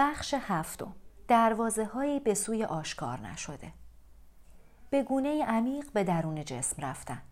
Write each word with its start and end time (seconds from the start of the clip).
بخش 0.00 0.34
هفتم. 0.34 0.94
دروازه 1.28 1.84
هایی 1.84 2.20
به 2.20 2.34
سوی 2.34 2.64
آشکار 2.64 3.20
نشده. 3.20 3.72
به 4.90 5.02
گونه 5.02 5.44
عمیق 5.44 5.92
به 5.92 6.04
درون 6.04 6.44
جسم 6.44 6.82
رفتن 6.82 7.22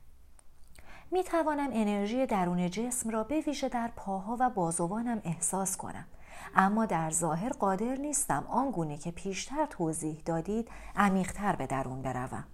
می 1.11 1.25
توانم 1.25 1.71
انرژی 1.73 2.27
درون 2.27 2.71
جسم 2.71 3.11
را 3.11 3.25
به 3.25 3.41
ویژه 3.41 3.69
در 3.69 3.91
پاها 3.97 4.37
و 4.41 4.51
بازوانم 4.51 5.21
احساس 5.25 5.77
کنم. 5.77 6.07
اما 6.55 6.87
در 6.87 7.11
ظاهر 7.11 7.49
قادر 7.49 7.97
نیستم 7.97 8.47
آنگونه 8.49 8.99
که 8.99 9.11
پیشتر 9.11 9.67
توضیح 9.67 10.23
دادید 10.25 10.69
عمیقتر 10.97 11.57
به 11.57 11.67
درون 11.67 12.03
بروم. 12.03 12.45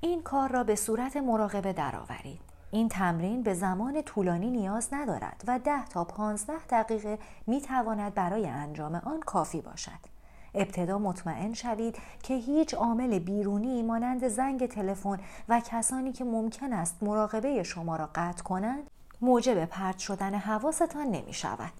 این 0.00 0.22
کار 0.22 0.48
را 0.48 0.64
به 0.64 0.76
صورت 0.76 1.16
مراقبه 1.16 1.72
درآورید. 1.72 2.49
این 2.70 2.88
تمرین 2.88 3.42
به 3.42 3.54
زمان 3.54 4.02
طولانی 4.02 4.50
نیاز 4.50 4.88
ندارد 4.92 5.42
و 5.46 5.58
ده 5.58 5.86
تا 5.86 6.04
پانزده 6.04 6.66
دقیقه 6.70 7.18
می 7.46 7.60
تواند 7.60 8.14
برای 8.14 8.46
انجام 8.46 8.94
آن 8.94 9.20
کافی 9.20 9.60
باشد. 9.60 10.10
ابتدا 10.54 10.98
مطمئن 10.98 11.54
شوید 11.54 11.96
که 12.22 12.34
هیچ 12.34 12.74
عامل 12.74 13.18
بیرونی 13.18 13.82
مانند 13.82 14.28
زنگ 14.28 14.66
تلفن 14.66 15.18
و 15.48 15.60
کسانی 15.60 16.12
که 16.12 16.24
ممکن 16.24 16.72
است 16.72 17.02
مراقبه 17.02 17.62
شما 17.62 17.96
را 17.96 18.10
قطع 18.14 18.42
کنند 18.42 18.90
موجب 19.20 19.64
پرت 19.64 19.98
شدن 19.98 20.34
حواستان 20.34 21.06
نمی 21.06 21.32
شود. 21.32 21.72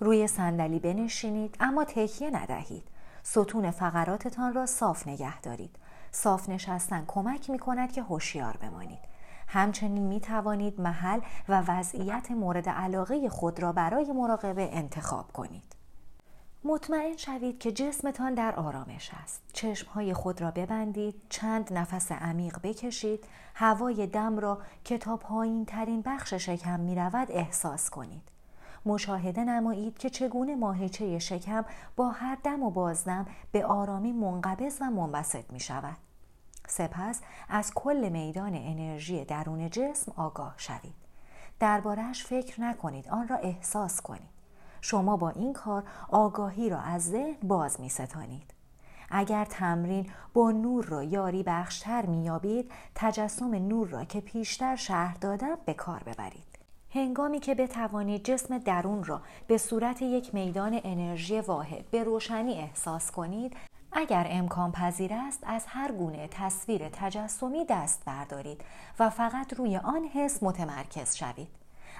روی 0.00 0.26
صندلی 0.26 0.78
بنشینید 0.78 1.56
اما 1.60 1.84
تکیه 1.84 2.30
ندهید. 2.30 2.84
ستون 3.22 3.70
فقراتتان 3.70 4.54
را 4.54 4.66
صاف 4.66 5.08
نگه 5.08 5.40
دارید. 5.40 5.76
صاف 6.12 6.48
نشستن 6.48 7.04
کمک 7.06 7.50
می 7.50 7.58
کند 7.58 7.92
که 7.92 8.02
هوشیار 8.02 8.56
بمانید. 8.56 9.15
همچنین 9.46 10.06
می 10.06 10.20
توانید 10.20 10.80
محل 10.80 11.20
و 11.48 11.62
وضعیت 11.68 12.30
مورد 12.30 12.68
علاقه 12.68 13.28
خود 13.28 13.60
را 13.60 13.72
برای 13.72 14.12
مراقبه 14.12 14.68
انتخاب 14.72 15.32
کنید. 15.32 15.76
مطمئن 16.64 17.16
شوید 17.16 17.58
که 17.58 17.72
جسمتان 17.72 18.34
در 18.34 18.54
آرامش 18.54 19.10
است. 19.22 19.42
چشمهای 19.52 20.14
خود 20.14 20.40
را 20.40 20.50
ببندید، 20.50 21.14
چند 21.28 21.72
نفس 21.72 22.12
عمیق 22.12 22.58
بکشید، 22.62 23.24
هوای 23.54 24.06
دم 24.06 24.38
را 24.38 24.58
که 24.84 24.98
تا 24.98 25.16
پایین 25.16 25.64
ترین 25.64 26.02
بخش 26.02 26.34
شکم 26.34 26.80
می 26.80 26.94
رود 26.94 27.28
احساس 27.30 27.90
کنید. 27.90 28.22
مشاهده 28.86 29.44
نمایید 29.44 29.98
که 29.98 30.10
چگونه 30.10 30.54
ماهیچه 30.54 31.18
شکم 31.18 31.64
با 31.96 32.08
هر 32.08 32.38
دم 32.44 32.62
و 32.62 32.70
بازدم 32.70 33.26
به 33.52 33.66
آرامی 33.66 34.12
منقبض 34.12 34.78
و 34.80 34.84
منبسط 34.84 35.52
می 35.52 35.60
شود. 35.60 36.05
سپس 36.68 37.20
از 37.48 37.74
کل 37.74 38.08
میدان 38.08 38.54
انرژی 38.54 39.24
درون 39.24 39.70
جسم 39.70 40.12
آگاه 40.16 40.54
شوید. 40.56 40.94
دربارهش 41.60 42.24
فکر 42.24 42.60
نکنید 42.60 43.08
آن 43.08 43.28
را 43.28 43.36
احساس 43.36 44.00
کنید. 44.00 44.36
شما 44.80 45.16
با 45.16 45.30
این 45.30 45.52
کار 45.52 45.82
آگاهی 46.08 46.70
را 46.70 46.80
از 46.80 47.08
ذهن 47.08 47.36
باز 47.42 47.80
می 47.80 47.88
ستانید. 47.88 48.54
اگر 49.10 49.44
تمرین 49.44 50.10
با 50.34 50.50
نور 50.50 50.84
را 50.84 51.02
یاری 51.02 51.42
بخشتر 51.42 52.06
میابید 52.06 52.72
تجسم 52.94 53.54
نور 53.54 53.88
را 53.88 54.04
که 54.04 54.20
پیشتر 54.20 54.76
شهر 54.76 55.16
دادم 55.20 55.58
به 55.64 55.74
کار 55.74 56.02
ببرید. 56.02 56.56
هنگامی 56.90 57.40
که 57.40 57.54
بتوانید 57.54 58.24
جسم 58.24 58.58
درون 58.58 59.04
را 59.04 59.22
به 59.46 59.58
صورت 59.58 60.02
یک 60.02 60.34
میدان 60.34 60.80
انرژی 60.84 61.40
واحد 61.40 61.90
به 61.90 62.04
روشنی 62.04 62.52
احساس 62.52 63.10
کنید 63.10 63.56
اگر 63.98 64.26
امکان 64.30 64.72
پذیر 64.72 65.14
است 65.14 65.42
از 65.46 65.64
هر 65.66 65.92
گونه 65.92 66.28
تصویر 66.28 66.88
تجسمی 66.88 67.64
دست 67.68 68.02
بردارید 68.04 68.60
و 68.98 69.10
فقط 69.10 69.54
روی 69.54 69.76
آن 69.76 70.04
حس 70.04 70.42
متمرکز 70.42 71.16
شوید. 71.16 71.48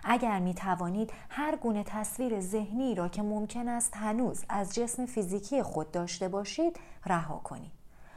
اگر 0.04 0.38
می 0.38 0.54
توانید 0.54 1.12
هر 1.28 1.56
گونه 1.56 1.84
تصویر 1.84 2.40
ذهنی 2.40 2.94
را 2.94 3.08
که 3.08 3.22
ممکن 3.22 3.68
است 3.68 3.96
هنوز 3.96 4.44
از 4.48 4.74
جسم 4.74 5.06
فیزیکی 5.06 5.62
خود 5.62 5.90
داشته 5.90 6.28
باشید 6.28 6.76
رها 7.06 7.36
کنید. 7.44 7.72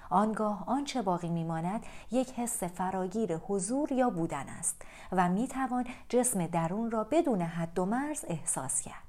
آنگاه 0.10 0.64
آنچه 0.68 1.02
باقی 1.02 1.30
میماند 1.30 1.86
یک 2.12 2.34
حس 2.34 2.64
فراگیر 2.64 3.38
حضور 3.38 3.92
یا 3.92 4.10
بودن 4.10 4.46
است 4.60 4.82
و 5.12 5.30
می 5.30 5.48
توان 5.48 5.86
جسم 6.10 6.48
درون 6.48 6.92
را 6.92 7.04
بدون 7.04 7.42
حد 7.42 7.80
و 7.80 7.86
مرز 7.86 8.26
احساس 8.28 8.82
کرد. 8.82 9.09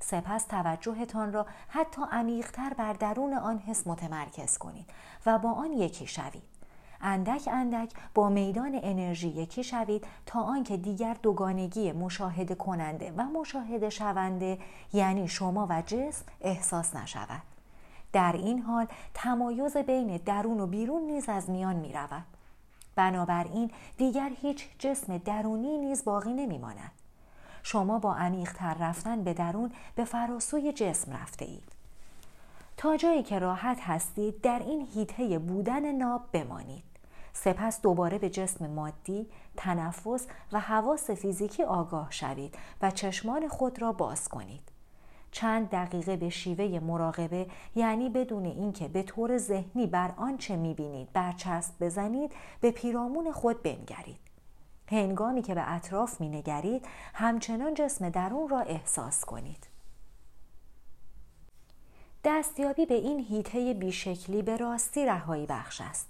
سپس 0.00 0.44
توجهتان 0.44 1.32
را 1.32 1.46
حتی 1.68 2.02
عمیقتر 2.12 2.74
بر 2.74 2.92
درون 2.92 3.34
آن 3.34 3.58
حس 3.58 3.86
متمرکز 3.86 4.58
کنید 4.58 4.90
و 5.26 5.38
با 5.38 5.52
آن 5.52 5.72
یکی 5.72 6.06
شوید 6.06 6.42
اندک 7.00 7.48
اندک 7.52 7.92
با 8.14 8.28
میدان 8.28 8.80
انرژی 8.82 9.28
یکی 9.28 9.64
شوید 9.64 10.06
تا 10.26 10.40
آنکه 10.40 10.76
دیگر 10.76 11.16
دوگانگی 11.22 11.92
مشاهده 11.92 12.54
کننده 12.54 13.12
و 13.16 13.22
مشاهده 13.22 13.90
شونده 13.90 14.58
یعنی 14.92 15.28
شما 15.28 15.66
و 15.70 15.82
جسم 15.86 16.24
احساس 16.40 16.96
نشود 16.96 17.42
در 18.12 18.32
این 18.32 18.62
حال 18.62 18.86
تمایز 19.14 19.76
بین 19.76 20.16
درون 20.16 20.60
و 20.60 20.66
بیرون 20.66 21.02
نیز 21.02 21.28
از 21.28 21.50
میان 21.50 21.76
می 21.76 21.92
رود. 21.92 22.24
بنابراین 22.96 23.70
دیگر 23.96 24.30
هیچ 24.40 24.68
جسم 24.78 25.18
درونی 25.18 25.78
نیز 25.78 26.04
باقی 26.04 26.32
نمی 26.32 26.58
ماند. 26.58 26.97
شما 27.62 27.98
با 27.98 28.14
عمیقتر 28.14 28.74
رفتن 28.74 29.24
به 29.24 29.34
درون 29.34 29.72
به 29.94 30.04
فراسوی 30.04 30.72
جسم 30.72 31.12
رفته 31.12 31.44
اید. 31.44 31.72
تا 32.76 32.96
جایی 32.96 33.22
که 33.22 33.38
راحت 33.38 33.78
هستید 33.80 34.40
در 34.40 34.58
این 34.58 34.86
هیته 34.94 35.38
بودن 35.38 35.92
ناب 35.92 36.22
بمانید. 36.32 36.84
سپس 37.32 37.80
دوباره 37.80 38.18
به 38.18 38.30
جسم 38.30 38.66
مادی، 38.66 39.26
تنفس 39.56 40.26
و 40.52 40.60
حواس 40.60 41.10
فیزیکی 41.10 41.62
آگاه 41.62 42.06
شوید 42.10 42.54
و 42.82 42.90
چشمان 42.90 43.48
خود 43.48 43.82
را 43.82 43.92
باز 43.92 44.28
کنید. 44.28 44.62
چند 45.30 45.70
دقیقه 45.70 46.16
به 46.16 46.30
شیوه 46.30 46.80
مراقبه 46.80 47.46
یعنی 47.74 48.08
بدون 48.08 48.44
اینکه 48.44 48.88
به 48.88 49.02
طور 49.02 49.38
ذهنی 49.38 49.86
بر 49.86 50.10
آنچه 50.16 50.56
می‌بینید 50.56 51.12
برچسب 51.12 51.74
بزنید 51.80 52.32
به 52.60 52.70
پیرامون 52.70 53.32
خود 53.32 53.62
بنگرید. 53.62 54.27
هنگامی 54.90 55.42
که 55.42 55.54
به 55.54 55.72
اطراف 55.72 56.20
می 56.20 56.28
نگرید 56.28 56.86
همچنان 57.14 57.74
جسم 57.74 58.10
درون 58.10 58.48
را 58.48 58.60
احساس 58.60 59.24
کنید. 59.24 59.66
دستیابی 62.24 62.86
به 62.86 62.94
این 62.94 63.20
هیته 63.20 63.74
بیشکلی 63.74 64.42
به 64.42 64.56
راستی 64.56 65.06
رهایی 65.06 65.46
بخش 65.46 65.80
است. 65.80 66.08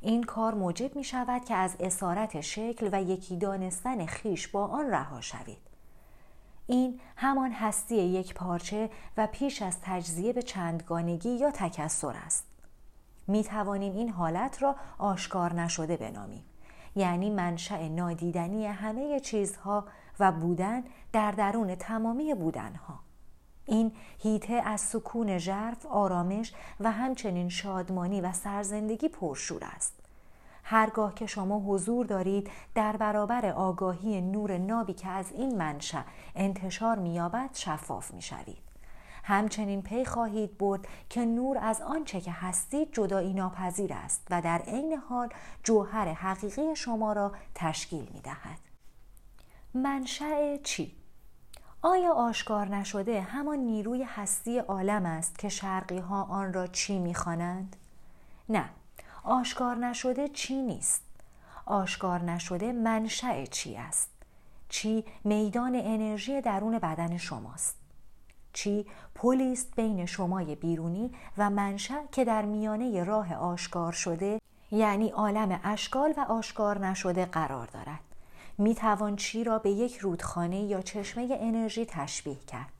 این 0.00 0.22
کار 0.22 0.54
موجب 0.54 0.96
می 0.96 1.04
شود 1.04 1.44
که 1.44 1.54
از 1.54 1.76
اسارت 1.80 2.40
شکل 2.40 2.88
و 2.92 3.02
یکی 3.02 3.36
دانستن 3.36 4.06
خیش 4.06 4.48
با 4.48 4.66
آن 4.66 4.90
رها 4.90 5.20
شوید. 5.20 5.58
این 6.66 7.00
همان 7.16 7.52
هستی 7.52 7.96
یک 7.96 8.34
پارچه 8.34 8.90
و 9.16 9.26
پیش 9.26 9.62
از 9.62 9.76
تجزیه 9.82 10.32
به 10.32 10.42
چندگانگی 10.42 11.30
یا 11.30 11.50
تکسر 11.50 12.16
است. 12.26 12.44
می 13.26 13.44
توانیم 13.44 13.94
این 13.94 14.08
حالت 14.08 14.62
را 14.62 14.76
آشکار 14.98 15.54
نشده 15.54 15.96
بنامیم. 15.96 16.44
یعنی 16.96 17.30
منشأ 17.30 17.88
نادیدنی 17.88 18.66
همه 18.66 19.20
چیزها 19.20 19.84
و 20.20 20.32
بودن 20.32 20.84
در 21.12 21.30
درون 21.30 21.74
تمامی 21.74 22.34
بودنها. 22.34 22.98
این 23.66 23.92
هیته 24.18 24.54
از 24.54 24.80
سکون 24.80 25.38
ژرف 25.38 25.86
آرامش 25.86 26.52
و 26.80 26.92
همچنین 26.92 27.48
شادمانی 27.48 28.20
و 28.20 28.32
سرزندگی 28.32 29.08
پرشور 29.08 29.64
است. 29.64 29.94
هرگاه 30.64 31.14
که 31.14 31.26
شما 31.26 31.58
حضور 31.60 32.06
دارید 32.06 32.50
در 32.74 32.96
برابر 32.96 33.46
آگاهی 33.46 34.20
نور 34.20 34.58
نابی 34.58 34.92
که 34.92 35.08
از 35.08 35.32
این 35.32 35.58
منشأ 35.58 36.02
انتشار 36.34 36.98
مییابد 36.98 37.50
شفاف 37.52 38.14
می‌شوید. 38.14 38.67
همچنین 39.28 39.82
پی 39.82 40.04
خواهید 40.04 40.58
برد 40.58 40.88
که 41.08 41.24
نور 41.24 41.58
از 41.58 41.80
آنچه 41.80 42.20
که 42.20 42.32
هستید 42.32 42.92
جدایی 42.92 43.34
ناپذیر 43.34 43.92
است 43.92 44.26
و 44.30 44.42
در 44.42 44.58
عین 44.58 44.92
حال 44.92 45.28
جوهر 45.62 46.12
حقیقی 46.12 46.76
شما 46.76 47.12
را 47.12 47.32
تشکیل 47.54 48.08
می 48.14 48.20
دهد. 48.20 48.58
منشأ 49.74 50.56
چی؟ 50.62 50.96
آیا 51.82 52.12
آشکار 52.12 52.68
نشده 52.68 53.20
همان 53.20 53.58
نیروی 53.58 54.02
هستی 54.02 54.58
عالم 54.58 55.06
است 55.06 55.38
که 55.38 55.48
شرقی 55.48 55.98
ها 55.98 56.22
آن 56.22 56.52
را 56.52 56.66
چی 56.66 56.98
می‌خوانند؟ 56.98 57.76
نه، 58.48 58.64
آشکار 59.24 59.76
نشده 59.76 60.28
چی 60.28 60.62
نیست. 60.62 61.02
آشکار 61.66 62.22
نشده 62.22 62.72
منشأ 62.72 63.46
چی 63.46 63.76
است. 63.76 64.10
چی 64.68 65.04
میدان 65.24 65.74
انرژی 65.74 66.40
درون 66.40 66.78
بدن 66.78 67.16
شماست. 67.16 67.77
چی 68.58 68.86
پلیست 69.14 69.76
بین 69.76 70.06
شمای 70.06 70.54
بیرونی 70.54 71.10
و 71.38 71.50
منشأ 71.50 72.06
که 72.12 72.24
در 72.24 72.44
میانه 72.44 73.04
راه 73.04 73.34
آشکار 73.34 73.92
شده 73.92 74.40
یعنی 74.70 75.10
عالم 75.10 75.60
اشکال 75.64 76.14
و 76.16 76.20
آشکار 76.20 76.86
نشده 76.86 77.26
قرار 77.26 77.66
دارد. 77.66 78.00
می 78.58 78.74
توان 78.74 79.16
چی 79.16 79.44
را 79.44 79.58
به 79.58 79.70
یک 79.70 79.98
رودخانه 79.98 80.62
یا 80.62 80.82
چشمه 80.82 81.38
انرژی 81.40 81.86
تشبیه 81.86 82.38
کرد. 82.46 82.72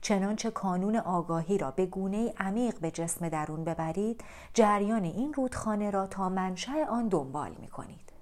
چنانچه 0.00 0.50
کانون 0.50 0.96
آگاهی 0.96 1.58
را 1.58 1.70
به 1.70 1.86
گونه 1.86 2.32
عمیق 2.38 2.78
به 2.78 2.90
جسم 2.90 3.28
درون 3.28 3.64
ببرید 3.64 4.24
جریان 4.54 5.04
این 5.04 5.34
رودخانه 5.34 5.90
را 5.90 6.06
تا 6.06 6.28
منشأ 6.28 6.84
آن 6.90 7.08
دنبال 7.08 7.52
می 7.60 7.68
کنید. 7.68 8.12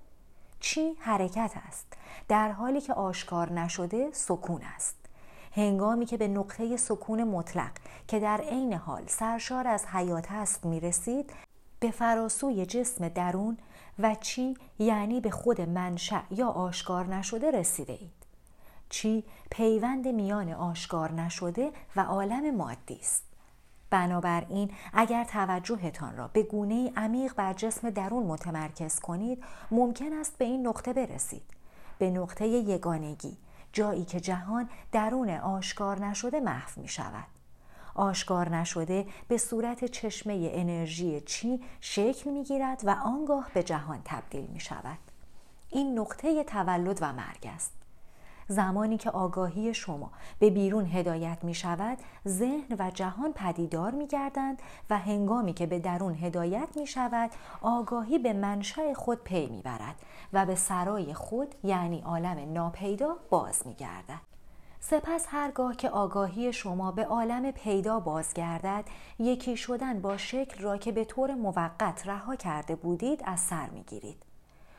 چی 0.60 0.96
حرکت 0.98 1.52
است؟ 1.68 1.86
در 2.28 2.52
حالی 2.52 2.80
که 2.80 2.94
آشکار 2.94 3.52
نشده 3.52 4.08
سکون 4.12 4.62
است. 4.62 5.05
هنگامی 5.56 6.06
که 6.06 6.16
به 6.16 6.28
نقطه 6.28 6.76
سکون 6.76 7.24
مطلق 7.24 7.70
که 8.08 8.20
در 8.20 8.40
عین 8.40 8.72
حال 8.72 9.02
سرشار 9.06 9.68
از 9.68 9.86
حیات 9.86 10.32
است 10.32 10.66
می 10.66 10.80
رسید 10.80 11.30
به 11.80 11.90
فراسوی 11.90 12.66
جسم 12.66 13.08
درون 13.08 13.58
و 13.98 14.16
چی 14.20 14.56
یعنی 14.78 15.20
به 15.20 15.30
خود 15.30 15.60
منشأ 15.60 16.20
یا 16.30 16.48
آشکار 16.48 17.06
نشده 17.06 17.50
رسیده 17.50 17.92
اید. 17.92 18.26
چی 18.88 19.24
پیوند 19.50 20.08
میان 20.08 20.52
آشکار 20.52 21.12
نشده 21.12 21.70
و 21.96 22.00
عالم 22.00 22.56
مادی 22.56 22.98
است. 23.00 23.24
بنابراین 23.90 24.70
اگر 24.92 25.24
توجهتان 25.24 26.16
را 26.16 26.28
به 26.28 26.42
گونه 26.42 26.92
عمیق 26.96 27.34
بر 27.34 27.52
جسم 27.52 27.90
درون 27.90 28.22
متمرکز 28.22 29.00
کنید 29.00 29.44
ممکن 29.70 30.12
است 30.12 30.38
به 30.38 30.44
این 30.44 30.66
نقطه 30.66 30.92
برسید 30.92 31.42
به 31.98 32.10
نقطه 32.10 32.48
یگانگی 32.48 33.36
جایی 33.76 34.04
که 34.04 34.20
جهان 34.20 34.68
درون 34.92 35.30
آشکار 35.30 36.06
نشده 36.06 36.40
محو 36.40 36.80
می 36.80 36.88
شود. 36.88 37.26
آشکار 37.94 38.56
نشده 38.56 39.06
به 39.28 39.38
صورت 39.38 39.84
چشمه 39.84 40.50
انرژی 40.52 41.20
چی 41.20 41.60
شکل 41.80 42.30
می 42.30 42.44
گیرد 42.44 42.82
و 42.84 42.90
آنگاه 42.90 43.50
به 43.54 43.62
جهان 43.62 44.00
تبدیل 44.04 44.46
می 44.46 44.60
شود. 44.60 44.98
این 45.70 45.98
نقطه 45.98 46.44
تولد 46.44 46.98
و 47.02 47.12
مرگ 47.12 47.46
است. 47.54 47.72
زمانی 48.48 48.98
که 48.98 49.10
آگاهی 49.10 49.74
شما 49.74 50.10
به 50.38 50.50
بیرون 50.50 50.86
هدایت 50.86 51.38
می 51.42 51.54
شود 51.54 51.98
ذهن 52.28 52.76
و 52.78 52.90
جهان 52.90 53.32
پدیدار 53.32 53.90
می 53.90 54.06
گردند 54.06 54.62
و 54.90 54.98
هنگامی 54.98 55.52
که 55.52 55.66
به 55.66 55.78
درون 55.78 56.14
هدایت 56.14 56.68
می 56.76 56.86
شود 56.86 57.30
آگاهی 57.62 58.18
به 58.18 58.32
منشأ 58.32 58.94
خود 58.94 59.24
پی 59.24 59.46
می 59.46 59.62
برد 59.62 59.96
و 60.32 60.46
به 60.46 60.54
سرای 60.54 61.14
خود 61.14 61.54
یعنی 61.64 62.00
عالم 62.00 62.52
ناپیدا 62.52 63.16
باز 63.30 63.66
می 63.66 63.74
گردد. 63.74 64.36
سپس 64.80 65.26
هرگاه 65.28 65.76
که 65.76 65.90
آگاهی 65.90 66.52
شما 66.52 66.92
به 66.92 67.04
عالم 67.04 67.50
پیدا 67.50 68.00
بازگردد 68.00 68.84
یکی 69.18 69.56
شدن 69.56 70.00
با 70.00 70.16
شکل 70.16 70.62
را 70.62 70.76
که 70.76 70.92
به 70.92 71.04
طور 71.04 71.34
موقت 71.34 72.06
رها 72.06 72.36
کرده 72.36 72.76
بودید 72.76 73.22
از 73.24 73.40
سر 73.40 73.70
می‌گیرید 73.70 74.25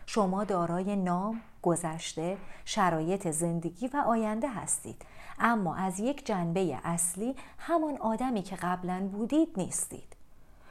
شما 0.10 0.44
دارای 0.44 0.96
نام، 0.96 1.42
گذشته، 1.62 2.38
شرایط 2.66 3.28
زندگی 3.28 3.88
و 3.88 4.04
آینده 4.08 4.50
هستید. 4.50 5.02
اما 5.40 5.76
از 5.76 6.00
یک 6.00 6.26
جنبه 6.26 6.80
اصلی 6.84 7.36
همان 7.58 7.98
آدمی 7.98 8.42
که 8.42 8.56
قبلا 8.56 9.10
بودید 9.12 9.50
نیستید. 9.58 10.16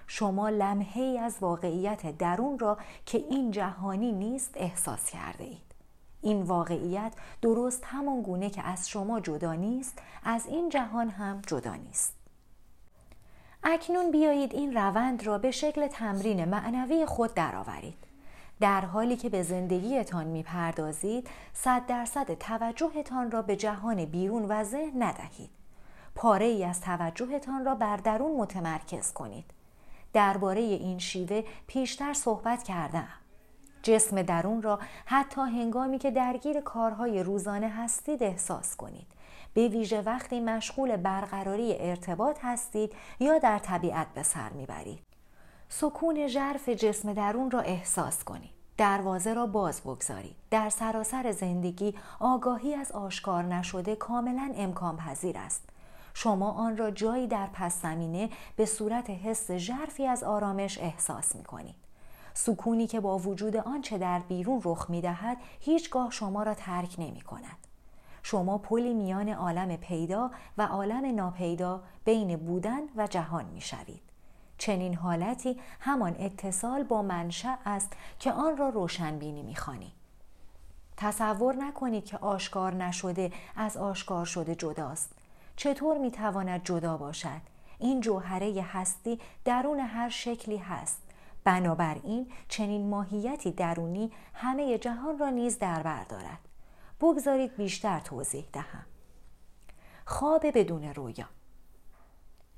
شما 0.06 0.48
لمحه 0.48 1.02
ای 1.02 1.18
از 1.18 1.36
واقعیت 1.40 2.18
درون 2.18 2.58
را 2.58 2.78
که 3.06 3.18
این 3.18 3.50
جهانی 3.50 4.12
نیست 4.12 4.50
احساس 4.54 5.10
کرده 5.10 5.44
اید 5.44 5.74
این 6.20 6.42
واقعیت 6.42 7.12
درست 7.42 7.84
همان 7.84 8.22
گونه 8.22 8.50
که 8.50 8.62
از 8.62 8.88
شما 8.88 9.20
جدا 9.20 9.54
نیست 9.54 9.98
از 10.24 10.46
این 10.46 10.68
جهان 10.68 11.08
هم 11.08 11.42
جدا 11.46 11.74
نیست. 11.74 12.14
اکنون 13.62 14.10
بیایید 14.10 14.54
این 14.54 14.74
روند 14.76 15.26
را 15.26 15.38
به 15.38 15.50
شکل 15.50 15.86
تمرین 15.86 16.44
معنوی 16.44 17.06
خود 17.06 17.34
درآورید. 17.34 18.05
در 18.60 18.80
حالی 18.80 19.16
که 19.16 19.28
به 19.28 19.42
زندگیتان 19.42 20.26
می 20.26 20.42
پردازید 20.42 21.28
صد 21.52 21.86
درصد 21.86 22.34
توجهتان 22.34 23.30
را 23.30 23.42
به 23.42 23.56
جهان 23.56 24.04
بیرون 24.04 24.44
و 24.44 24.64
ذهن 24.64 25.02
ندهید. 25.02 25.50
پاره 26.14 26.46
ای 26.46 26.64
از 26.64 26.80
توجهتان 26.80 27.64
را 27.64 27.74
بر 27.74 27.96
درون 27.96 28.36
متمرکز 28.36 29.12
کنید. 29.12 29.44
درباره 30.12 30.60
این 30.60 30.98
شیوه 30.98 31.44
پیشتر 31.66 32.12
صحبت 32.12 32.62
کردم. 32.62 33.08
جسم 33.82 34.22
درون 34.22 34.62
را 34.62 34.78
حتی 35.04 35.40
هنگامی 35.40 35.98
که 35.98 36.10
درگیر 36.10 36.60
کارهای 36.60 37.22
روزانه 37.22 37.68
هستید 37.68 38.22
احساس 38.22 38.76
کنید. 38.76 39.06
به 39.54 39.68
ویژه 39.68 40.02
وقتی 40.02 40.40
مشغول 40.40 40.96
برقراری 40.96 41.76
ارتباط 41.78 42.38
هستید 42.42 42.92
یا 43.20 43.38
در 43.38 43.58
طبیعت 43.58 44.06
به 44.14 44.22
سر 44.22 44.50
می‌برید. 44.50 45.15
سکون 45.68 46.26
ژرف 46.26 46.68
جسم 46.68 47.12
درون 47.12 47.50
را 47.50 47.60
احساس 47.60 48.24
کنید. 48.24 48.50
دروازه 48.76 49.34
را 49.34 49.46
باز 49.46 49.80
بگذارید. 49.80 50.36
در 50.50 50.68
سراسر 50.68 51.32
زندگی 51.32 51.94
آگاهی 52.20 52.74
از 52.74 52.92
آشکار 52.92 53.42
نشده 53.42 53.96
کاملا 53.96 54.52
امکان 54.56 54.96
پذیر 54.96 55.38
است. 55.38 55.62
شما 56.14 56.50
آن 56.50 56.76
را 56.76 56.90
جایی 56.90 57.26
در 57.26 57.48
پس 57.52 57.82
زمینه 57.82 58.30
به 58.56 58.66
صورت 58.66 59.10
حس 59.10 59.50
ژرفی 59.50 60.06
از 60.06 60.24
آرامش 60.24 60.78
احساس 60.78 61.36
می 61.36 61.44
کنید. 61.44 61.74
سکونی 62.34 62.86
که 62.86 63.00
با 63.00 63.18
وجود 63.18 63.56
آنچه 63.56 63.98
در 63.98 64.18
بیرون 64.18 64.60
رخ 64.64 64.90
می 64.90 65.00
دهد 65.00 65.36
هیچگاه 65.60 66.10
شما 66.10 66.42
را 66.42 66.54
ترک 66.54 66.94
نمی 66.98 67.20
کند. 67.20 67.56
شما 68.22 68.58
پلی 68.58 68.94
میان 68.94 69.28
عالم 69.28 69.76
پیدا 69.76 70.30
و 70.58 70.66
عالم 70.66 71.14
ناپیدا 71.14 71.82
بین 72.04 72.36
بودن 72.36 72.80
و 72.96 73.06
جهان 73.06 73.44
می 73.44 73.60
شوید. 73.60 74.05
چنین 74.58 74.94
حالتی 74.94 75.60
همان 75.80 76.16
اتصال 76.18 76.82
با 76.82 77.02
منشأ 77.02 77.54
است 77.66 77.92
که 78.18 78.32
آن 78.32 78.56
را 78.56 78.68
روشنبینی 78.68 79.42
می‌خوانی. 79.42 79.92
تصور 80.96 81.54
نکنید 81.54 82.04
که 82.04 82.18
آشکار 82.18 82.74
نشده 82.74 83.32
از 83.56 83.76
آشکار 83.76 84.24
شده 84.24 84.54
جداست. 84.54 85.12
چطور 85.56 85.98
می‌تواند 85.98 86.64
جدا 86.64 86.96
باشد؟ 86.96 87.40
این 87.78 88.00
جوهره 88.00 88.62
هستی 88.62 89.20
درون 89.44 89.80
هر 89.80 90.08
شکلی 90.08 90.56
هست. 90.56 91.02
بنابراین 91.44 92.32
چنین 92.48 92.88
ماهیتی 92.88 93.50
درونی 93.50 94.12
همه 94.34 94.78
جهان 94.78 95.18
را 95.18 95.30
نیز 95.30 95.58
در 95.58 95.82
بر 95.82 96.04
دارد. 96.04 96.38
بگذارید 97.00 97.56
بیشتر 97.56 98.00
توضیح 98.00 98.44
دهم. 98.52 98.84
خواب 100.04 100.46
بدون 100.54 100.84
رویا. 100.94 101.26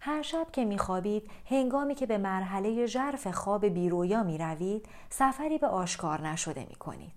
هر 0.00 0.22
شب 0.22 0.46
که 0.52 0.64
میخوابید 0.64 1.30
هنگامی 1.50 1.94
که 1.94 2.06
به 2.06 2.18
مرحله 2.18 2.86
ژرف 2.86 3.26
خواب 3.26 3.66
بیرویا 3.66 4.22
می 4.22 4.38
روید 4.38 4.86
سفری 5.10 5.58
به 5.58 5.66
آشکار 5.66 6.28
نشده 6.28 6.66
می 6.68 6.74
کنید. 6.74 7.12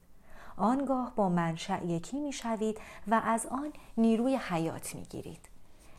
آنگاه 0.57 1.13
با 1.15 1.29
منشأ 1.29 1.83
یکی 1.83 2.19
می 2.19 2.33
شوید 2.33 2.77
و 3.07 3.21
از 3.25 3.45
آن 3.45 3.73
نیروی 3.97 4.35
حیات 4.35 4.95
می 4.95 5.03
گیرید. 5.03 5.49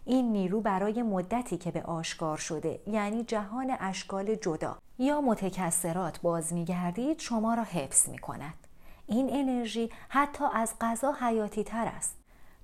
این 0.05 0.32
نیرو 0.32 0.61
برای 0.61 1.02
مدتی 1.02 1.56
که 1.56 1.70
به 1.70 1.82
آشکار 1.82 2.37
شده 2.37 2.81
یعنی 2.87 3.25
جهان 3.25 3.76
اشکال 3.81 4.35
جدا 4.35 4.78
یا 4.99 5.20
متکسرات 5.20 6.20
باز 6.20 6.52
می 6.52 6.64
گردید 6.64 7.19
شما 7.19 7.55
را 7.55 7.62
حفظ 7.62 8.08
می 8.08 8.19
کند. 8.19 8.55
این 9.06 9.28
انرژی 9.32 9.90
حتی 10.08 10.44
از 10.55 10.75
غذا 10.81 11.12
حیاتی 11.12 11.64
تر 11.64 11.87
است. 11.96 12.17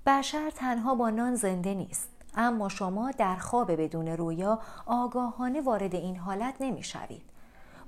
بشر 0.07 0.51
تنها 0.51 0.95
با 0.95 1.11
نان 1.11 1.35
زنده 1.35 1.75
نیست. 1.75 2.18
اما 2.39 2.69
شما 2.69 3.11
در 3.11 3.37
خواب 3.37 3.83
بدون 3.83 4.09
رویا 4.09 4.59
آگاهانه 4.87 5.61
وارد 5.61 5.95
این 5.95 6.17
حالت 6.17 6.55
نمی‌شوید. 6.61 7.23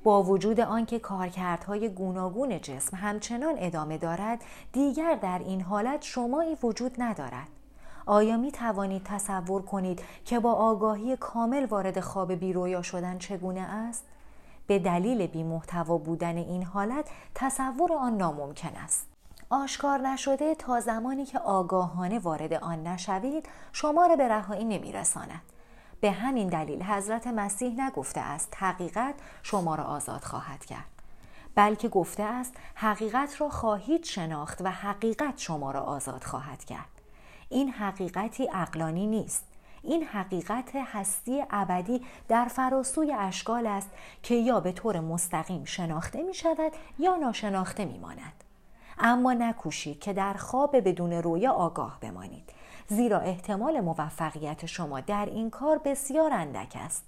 با 0.05 0.23
وجود 0.23 0.61
آنکه 0.61 0.99
کارکردهای 0.99 1.89
گوناگون 1.89 2.61
جسم 2.61 2.97
همچنان 2.97 3.55
ادامه 3.59 3.99
دارد 3.99 4.41
دیگر 4.73 5.15
در 5.15 5.39
این 5.39 5.61
حالت 5.61 6.03
شمایی 6.03 6.57
وجود 6.63 6.95
ندارد 6.99 7.49
آیا 8.07 8.37
می 8.37 8.53
توانید 8.53 9.03
تصور 9.05 9.63
کنید 9.63 10.03
که 10.25 10.41
با 10.41 10.53
آگاهی 10.53 11.17
کامل 11.17 11.67
وارد 11.67 12.01
خواب 12.01 12.33
بیرویا 12.33 12.83
شدن 12.83 13.19
چگونه 13.19 13.61
است؟ 13.61 14.05
به 14.67 14.79
دلیل 14.79 15.27
بی 15.27 15.43
محتوا 15.43 15.99
بودن 15.99 16.37
این 16.37 16.63
حالت 16.63 17.09
تصور 17.35 17.93
آن 17.93 18.17
ناممکن 18.17 18.77
است. 18.77 19.10
آشکار 19.53 19.99
نشده 19.99 20.55
تا 20.55 20.81
زمانی 20.81 21.25
که 21.27 21.39
آگاهانه 21.39 22.19
وارد 22.19 22.53
آن 22.53 22.87
نشوید 22.87 23.49
شما 23.73 24.07
را 24.07 24.17
به 24.17 24.29
رهایی 24.29 24.65
نمیرساند. 24.65 25.43
به 26.01 26.11
همین 26.11 26.49
دلیل 26.49 26.83
حضرت 26.83 27.27
مسیح 27.27 27.87
نگفته 27.87 28.21
است 28.21 28.57
حقیقت 28.57 29.15
شما 29.43 29.75
را 29.75 29.85
آزاد 29.85 30.21
خواهد 30.21 30.65
کرد. 30.65 30.85
بلکه 31.55 31.89
گفته 31.89 32.23
است 32.23 32.55
حقیقت 32.75 33.41
را 33.41 33.49
خواهید 33.49 34.05
شناخت 34.05 34.61
و 34.61 34.71
حقیقت 34.71 35.39
شما 35.39 35.71
را 35.71 35.81
آزاد 35.81 36.25
خواهد 36.25 36.65
کرد. 36.65 36.89
این 37.49 37.71
حقیقتی 37.71 38.49
اقلانی 38.53 39.07
نیست. 39.07 39.45
این 39.83 40.05
حقیقت 40.05 40.77
هستی 40.77 41.45
ابدی 41.51 42.07
در 42.29 42.45
فراسوی 42.45 43.13
اشکال 43.13 43.67
است 43.67 43.91
که 44.23 44.35
یا 44.35 44.61
به 44.61 44.73
طور 44.73 45.01
مستقیم 45.01 45.65
شناخته 45.65 46.23
می 46.23 46.35
شود 46.35 46.73
یا 46.99 47.17
ناشناخته 47.17 47.85
می 47.85 47.99
ماند. 47.99 48.50
اما 49.01 49.33
نکوشید 49.33 50.01
که 50.01 50.13
در 50.13 50.35
خواب 50.35 50.89
بدون 50.89 51.13
رویا 51.13 51.53
آگاه 51.53 51.99
بمانید. 52.01 52.51
زیرا 52.89 53.19
احتمال 53.19 53.81
موفقیت 53.81 54.67
شما 54.67 55.01
در 55.01 55.27
این 55.27 55.51
کار 55.51 55.81
بسیار 55.85 56.33
اندک 56.33 56.77
است. 56.81 57.05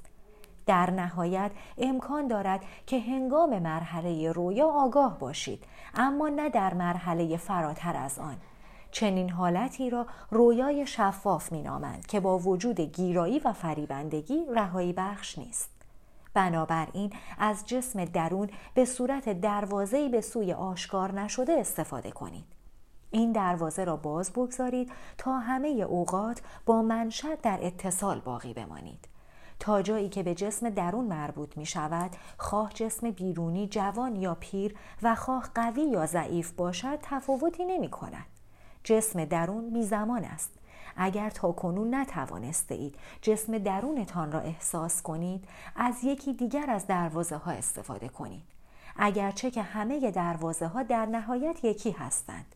در 0.66 0.90
نهایت 0.90 1.50
امکان 1.78 2.26
دارد 2.26 2.60
که 2.86 3.00
هنگام 3.00 3.58
مرحله 3.58 4.32
رویا 4.32 4.68
آگاه 4.68 5.18
باشید 5.18 5.64
اما 5.94 6.28
نه 6.28 6.50
در 6.50 6.74
مرحله 6.74 7.36
فراتر 7.36 7.96
از 7.96 8.18
آن. 8.18 8.36
چنین 8.90 9.30
حالتی 9.30 9.90
را 9.90 10.06
رویای 10.30 10.86
شفاف 10.86 11.52
می 11.52 11.62
نامند 11.62 12.06
که 12.06 12.20
با 12.20 12.38
وجود 12.38 12.80
گیرایی 12.80 13.38
و 13.38 13.52
فریبندگی 13.52 14.44
رهایی 14.54 14.92
بخش 14.92 15.38
نیست. 15.38 15.81
بنابراین 16.34 17.12
از 17.38 17.66
جسم 17.66 18.04
درون 18.04 18.50
به 18.74 18.84
صورت 18.84 19.28
دروازه‌ای 19.40 20.08
به 20.08 20.20
سوی 20.20 20.52
آشکار 20.52 21.20
نشده 21.20 21.52
استفاده 21.52 22.10
کنید. 22.10 22.44
این 23.10 23.32
دروازه 23.32 23.84
را 23.84 23.96
باز 23.96 24.32
بگذارید 24.32 24.92
تا 25.18 25.38
همه 25.38 25.68
اوقات 25.68 26.42
با 26.66 26.82
منشد 26.82 27.40
در 27.40 27.58
اتصال 27.62 28.20
باقی 28.20 28.54
بمانید. 28.54 29.08
تا 29.60 29.82
جایی 29.82 30.08
که 30.08 30.22
به 30.22 30.34
جسم 30.34 30.70
درون 30.70 31.04
مربوط 31.04 31.56
می 31.56 31.66
شود 31.66 32.10
خواه 32.38 32.72
جسم 32.72 33.10
بیرونی 33.10 33.66
جوان 33.66 34.16
یا 34.16 34.36
پیر 34.40 34.74
و 35.02 35.14
خواه 35.14 35.50
قوی 35.54 35.82
یا 35.82 36.06
ضعیف 36.06 36.52
باشد 36.52 36.98
تفاوتی 37.02 37.64
نمی 37.64 37.88
کند. 37.88 38.26
جسم 38.84 39.24
درون 39.24 39.64
می 39.64 39.82
زمان 39.82 40.24
است 40.24 40.50
اگر 40.96 41.30
تا 41.30 41.52
کنون 41.52 41.94
نتوانسته 41.94 42.74
اید 42.74 42.94
جسم 43.22 43.58
درونتان 43.58 44.32
را 44.32 44.40
احساس 44.40 45.02
کنید 45.02 45.44
از 45.76 46.04
یکی 46.04 46.32
دیگر 46.32 46.70
از 46.70 46.86
دروازه 46.86 47.36
ها 47.36 47.50
استفاده 47.50 48.08
کنید 48.08 48.42
اگرچه 48.96 49.50
که 49.50 49.62
همه 49.62 50.10
دروازه 50.10 50.66
ها 50.66 50.82
در 50.82 51.06
نهایت 51.06 51.64
یکی 51.64 51.90
هستند 51.90 52.54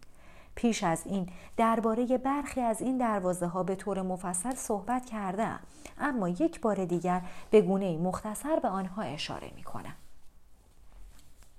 پیش 0.54 0.84
از 0.84 1.02
این 1.04 1.28
درباره 1.56 2.18
برخی 2.18 2.60
از 2.60 2.80
این 2.80 2.98
دروازه 2.98 3.46
ها 3.46 3.62
به 3.62 3.74
طور 3.74 4.02
مفصل 4.02 4.54
صحبت 4.54 5.06
کردم 5.06 5.60
اما 5.98 6.28
یک 6.28 6.60
بار 6.60 6.84
دیگر 6.84 7.22
به 7.50 7.60
گونه 7.60 7.98
مختصر 7.98 8.58
به 8.58 8.68
آنها 8.68 9.02
اشاره 9.02 9.50
می 9.56 9.62
کنم. 9.62 9.94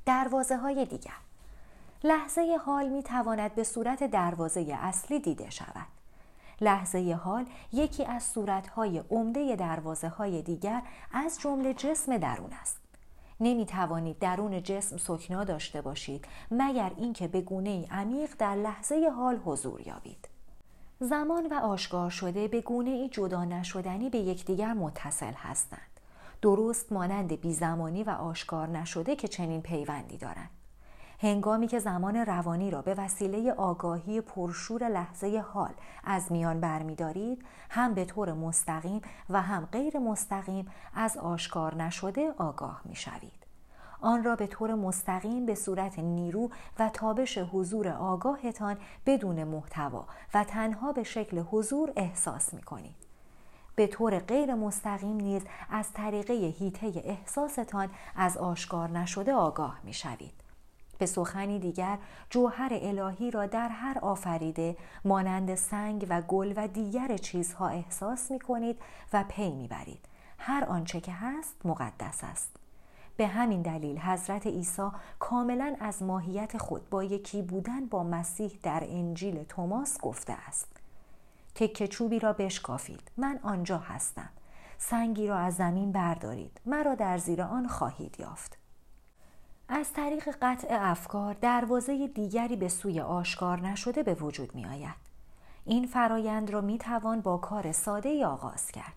دروازه 0.05 0.57
های 0.57 0.85
دیگر 0.85 1.11
لحظه 2.03 2.57
حال 2.65 2.89
می 2.89 3.03
تواند 3.03 3.55
به 3.55 3.63
صورت 3.63 4.03
دروازه 4.03 4.77
اصلی 4.81 5.19
دیده 5.19 5.49
شود. 5.49 5.96
لحظه 6.61 7.19
حال 7.23 7.45
یکی 7.73 8.05
از 8.05 8.23
صورتهای 8.23 9.03
عمده 9.09 9.55
دروازه 9.55 10.07
های 10.07 10.41
دیگر 10.41 10.81
از 11.11 11.39
جمله 11.39 11.73
جسم 11.73 12.17
درون 12.17 12.53
است. 12.61 12.77
نمی 13.39 13.65
توانید 13.65 14.19
درون 14.19 14.63
جسم 14.63 14.97
سکنا 14.97 15.43
داشته 15.43 15.81
باشید 15.81 16.25
مگر 16.51 16.91
اینکه 16.97 17.27
به 17.27 17.41
گونه 17.41 17.87
عمیق 17.91 18.29
در 18.39 18.55
لحظه 18.55 19.09
حال 19.15 19.39
حضور 19.45 19.87
یابید. 19.87 20.27
زمان 20.99 21.47
و 21.47 21.53
آشکار 21.53 22.09
شده 22.09 22.47
به 22.47 22.61
گونه 22.61 22.89
ای 22.89 23.09
جدا 23.09 23.45
نشدنی 23.45 24.09
به 24.09 24.17
یکدیگر 24.17 24.73
متصل 24.73 25.33
هستند. 25.33 25.99
درست 26.41 26.91
مانند 26.91 27.41
بیزمانی 27.41 28.03
و 28.03 28.09
آشکار 28.09 28.67
نشده 28.67 29.15
که 29.15 29.27
چنین 29.27 29.61
پیوندی 29.61 30.17
دارند. 30.17 30.56
هنگامی 31.19 31.67
که 31.67 31.79
زمان 31.79 32.15
روانی 32.15 32.71
را 32.71 32.81
به 32.81 32.93
وسیله 32.93 33.51
آگاهی 33.51 34.21
پرشور 34.21 34.89
لحظه 34.89 35.43
حال 35.53 35.73
از 36.03 36.31
میان 36.31 36.59
برمیدارید 36.59 37.45
هم 37.69 37.93
به 37.93 38.05
طور 38.05 38.33
مستقیم 38.33 39.01
و 39.29 39.41
هم 39.41 39.65
غیر 39.71 39.99
مستقیم 39.99 40.67
از 40.93 41.17
آشکار 41.17 41.75
نشده 41.75 42.33
آگاه 42.37 42.81
می‌شوید 42.85 43.47
آن 44.01 44.23
را 44.23 44.35
به 44.35 44.47
طور 44.47 44.75
مستقیم 44.75 45.45
به 45.45 45.55
صورت 45.55 45.99
نیرو 45.99 46.49
و 46.79 46.89
تابش 46.89 47.37
حضور 47.37 47.87
آگاهتان 47.87 48.77
بدون 49.05 49.43
محتوا 49.43 50.05
و 50.33 50.43
تنها 50.43 50.91
به 50.91 51.03
شکل 51.03 51.39
حضور 51.39 51.93
احساس 51.95 52.53
می 52.53 52.61
کنید. 52.61 52.95
به 53.75 53.87
طور 53.87 54.19
غیر 54.19 54.55
مستقیم 54.55 55.17
نیز 55.17 55.41
از 55.69 55.93
طریقه 55.93 56.33
هیته 56.33 56.91
احساستان 57.05 57.89
از 58.15 58.37
آشکار 58.37 58.89
نشده 58.89 59.33
آگاه 59.33 59.79
می 59.83 59.93
شوید. 59.93 60.46
به 60.97 61.05
سخنی 61.05 61.59
دیگر 61.59 61.97
جوهر 62.29 62.69
الهی 62.71 63.31
را 63.31 63.45
در 63.45 63.69
هر 63.69 63.99
آفریده 64.01 64.77
مانند 65.05 65.55
سنگ 65.55 66.05
و 66.09 66.21
گل 66.21 66.53
و 66.55 66.67
دیگر 66.67 67.17
چیزها 67.17 67.67
احساس 67.67 68.31
می 68.31 68.39
کنید 68.39 68.79
و 69.13 69.23
پی 69.29 69.51
می 69.51 69.67
برید. 69.67 70.05
هر 70.39 70.65
آنچه 70.65 71.01
که 71.01 71.11
هست 71.11 71.55
مقدس 71.65 72.23
است. 72.23 72.55
به 73.17 73.27
همین 73.27 73.61
دلیل 73.61 73.99
حضرت 73.99 74.47
عیسی 74.47 74.89
کاملا 75.19 75.75
از 75.79 76.03
ماهیت 76.03 76.57
خود 76.57 76.89
با 76.89 77.03
یکی 77.03 77.41
بودن 77.41 77.85
با 77.85 78.03
مسیح 78.03 78.59
در 78.63 78.83
انجیل 78.83 79.43
توماس 79.43 80.01
گفته 80.01 80.33
است. 80.47 80.67
تکه 81.55 81.87
چوبی 81.87 82.19
را 82.19 82.33
بشکافید 82.33 83.11
من 83.17 83.39
آنجا 83.43 83.77
هستم. 83.77 84.29
سنگی 84.77 85.27
را 85.27 85.37
از 85.37 85.55
زمین 85.55 85.91
بردارید 85.91 86.61
مرا 86.65 86.95
در 86.95 87.17
زیر 87.17 87.41
آن 87.41 87.67
خواهید 87.67 88.19
یافت. 88.19 88.56
از 89.69 89.93
طریق 89.93 90.29
قطع 90.41 90.67
افکار 90.69 91.33
دروازه 91.33 92.07
دیگری 92.07 92.55
به 92.55 92.69
سوی 92.69 92.99
آشکار 92.99 93.59
نشده 93.61 94.03
به 94.03 94.13
وجود 94.13 94.55
می 94.55 94.65
آید. 94.65 94.95
این 95.65 95.87
فرایند 95.87 96.49
را 96.49 96.61
می 96.61 96.77
توان 96.77 97.21
با 97.21 97.37
کار 97.37 97.71
ساده 97.71 98.25
آغاز 98.25 98.71
کرد. 98.71 98.93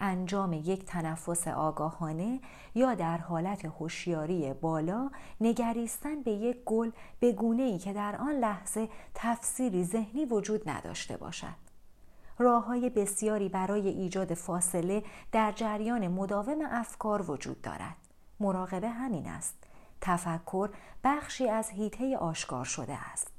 انجام 0.00 0.52
یک 0.52 0.84
تنفس 0.84 1.48
آگاهانه 1.48 2.40
یا 2.74 2.94
در 2.94 3.18
حالت 3.18 3.64
هوشیاری 3.64 4.52
بالا 4.52 5.10
نگریستن 5.40 6.22
به 6.22 6.30
یک 6.30 6.64
گل 6.64 6.90
به 7.20 7.32
گونه 7.32 7.62
ای 7.62 7.78
که 7.78 7.92
در 7.92 8.16
آن 8.16 8.34
لحظه 8.34 8.88
تفسیری 9.14 9.84
ذهنی 9.84 10.24
وجود 10.24 10.68
نداشته 10.68 11.16
باشد. 11.16 11.70
راه 12.38 12.64
های 12.64 12.90
بسیاری 12.90 13.48
برای 13.48 13.88
ایجاد 13.88 14.34
فاصله 14.34 15.04
در 15.32 15.52
جریان 15.52 16.08
مداوم 16.08 16.58
افکار 16.70 17.30
وجود 17.30 17.62
دارد. 17.62 17.96
مراقبه 18.40 18.88
همین 18.88 19.26
است. 19.28 19.59
تفکر 20.00 20.68
بخشی 21.04 21.48
از 21.48 21.70
هیته 21.70 22.16
آشکار 22.16 22.64
شده 22.64 23.10
است. 23.12 23.30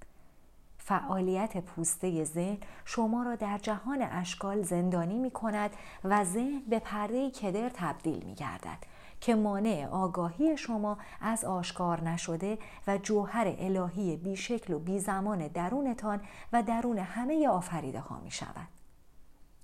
فعالیت 0.77 1.57
پوسته 1.57 2.23
ذهن 2.23 2.57
شما 2.85 3.23
را 3.23 3.35
در 3.35 3.57
جهان 3.57 4.01
اشکال 4.01 4.61
زندانی 4.61 5.17
می 5.17 5.31
کند 5.31 5.71
و 6.03 6.23
ذهن 6.23 6.61
به 6.69 6.79
پرده 6.79 7.31
کدر 7.31 7.69
تبدیل 7.69 8.23
می 8.23 8.35
گردد 8.35 8.77
که 9.21 9.35
مانع 9.35 9.87
آگاهی 9.91 10.57
شما 10.57 10.97
از 11.21 11.45
آشکار 11.45 12.01
نشده 12.01 12.57
و 12.87 12.97
جوهر 12.97 13.55
الهی 13.59 14.17
بیشکل 14.17 14.73
و 14.73 14.79
بی 14.79 14.99
زمان 14.99 15.47
درونتان 15.47 16.21
و 16.53 16.63
درون 16.63 16.97
همه 16.97 17.47
آفریده 17.47 17.99
ها 17.99 18.19
می 18.19 18.31
شود. 18.31 18.80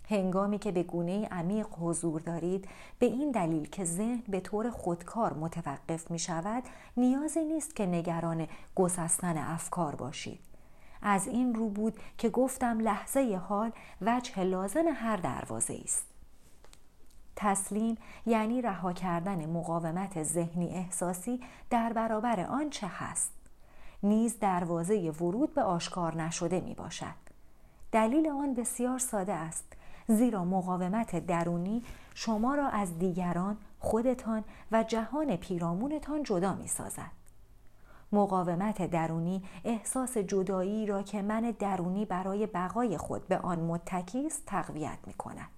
هنگامی 0.10 0.60
که 0.60 0.72
به 0.72 0.84
گونه 0.84 1.26
عمیق 1.26 1.68
حضور 1.82 2.22
دارید 2.22 2.68
به 3.00 3.06
این 3.06 3.32
دلیل 3.32 3.70
که 3.70 3.86
ذهن 3.86 4.24
به 4.28 4.40
طور 4.40 4.70
خودکار 4.70 5.34
متوقف 5.34 6.12
می 6.12 6.20
شود 6.20 6.64
نیازی 6.98 7.46
نیست 7.46 7.76
که 7.76 7.86
نگران 7.86 8.48
گسستن 8.76 9.38
افکار 9.38 9.96
باشید. 9.96 10.40
از 11.02 11.28
این 11.28 11.56
رو 11.56 11.70
بود 11.70 12.00
که 12.18 12.30
گفتم 12.30 12.80
لحظه 12.80 13.42
حال 13.48 13.72
وجه 14.02 14.44
لازم 14.44 14.86
هر 14.94 15.18
دروازه 15.18 15.80
است. 15.84 16.06
تسلیم 17.36 17.98
یعنی 18.26 18.62
رها 18.62 18.94
کردن 18.94 19.46
مقاومت 19.46 20.24
ذهنی 20.24 20.70
احساسی 20.70 21.40
در 21.70 21.94
برابر 21.94 22.40
آنچه 22.40 22.88
هست. 22.88 23.32
نیز 24.04 24.40
دروازه 24.40 25.10
ورود 25.10 25.54
به 25.54 25.62
آشکار 25.64 26.16
نشده 26.16 26.60
می 26.60 26.74
باشد. 26.74 27.28
دلیل 27.92 28.30
آن 28.30 28.54
بسیار 28.54 29.00
ساده 29.00 29.34
است 29.34 29.74
زیرا 30.08 30.46
مقاومت 30.46 31.26
درونی 31.26 31.84
شما 32.16 32.56
را 32.56 32.68
از 32.68 33.00
دیگران 33.00 33.58
خودتان 33.80 34.44
و 34.72 34.84
جهان 34.84 35.36
پیرامونتان 35.36 36.24
جدا 36.24 36.56
می 36.56 36.68
سازد. 36.68 37.12
مقاومت 38.12 38.90
درونی 38.92 39.44
احساس 39.66 40.18
جدایی 40.18 40.86
را 40.86 41.02
که 41.02 41.22
من 41.22 41.54
درونی 41.60 42.06
برای 42.06 42.48
بقای 42.48 42.98
خود 42.98 43.28
به 43.28 43.38
آن 43.38 43.60
متکی 43.60 44.26
است 44.26 44.46
تقویت 44.46 44.98
می 45.08 45.14
کند. 45.14 45.57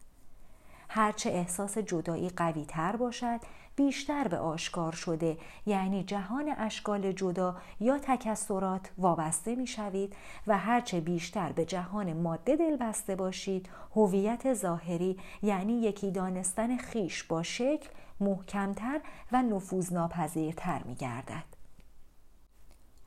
هرچه 0.90 1.30
احساس 1.30 1.78
جدایی 1.78 2.30
قوی 2.30 2.66
تر 2.66 2.96
باشد 2.96 3.40
بیشتر 3.76 4.28
به 4.28 4.38
آشکار 4.38 4.92
شده 4.92 5.38
یعنی 5.66 6.04
جهان 6.04 6.56
اشکال 6.58 7.12
جدا 7.12 7.56
یا 7.80 7.98
تکسرات 7.98 8.92
وابسته 8.98 9.56
می 9.56 9.68
شوید 9.68 10.16
و 10.48 10.58
هرچه 10.58 11.00
بیشتر 11.00 11.52
به 11.52 11.66
جهان 11.66 12.14
ماده 12.14 12.56
دل 12.56 12.76
بسته 12.76 13.16
باشید 13.16 13.70
هویت 13.96 14.54
ظاهری 14.54 15.18
یعنی 15.42 15.82
یکی 15.82 16.12
دانستن 16.12 16.78
خیش 16.78 17.24
با 17.24 17.44
شکل 17.44 17.90
محکمتر 18.20 19.02
و 19.32 19.42
نفوذناپذیرتر 19.42 20.84
می 20.84 20.96
گردد. 20.96 21.44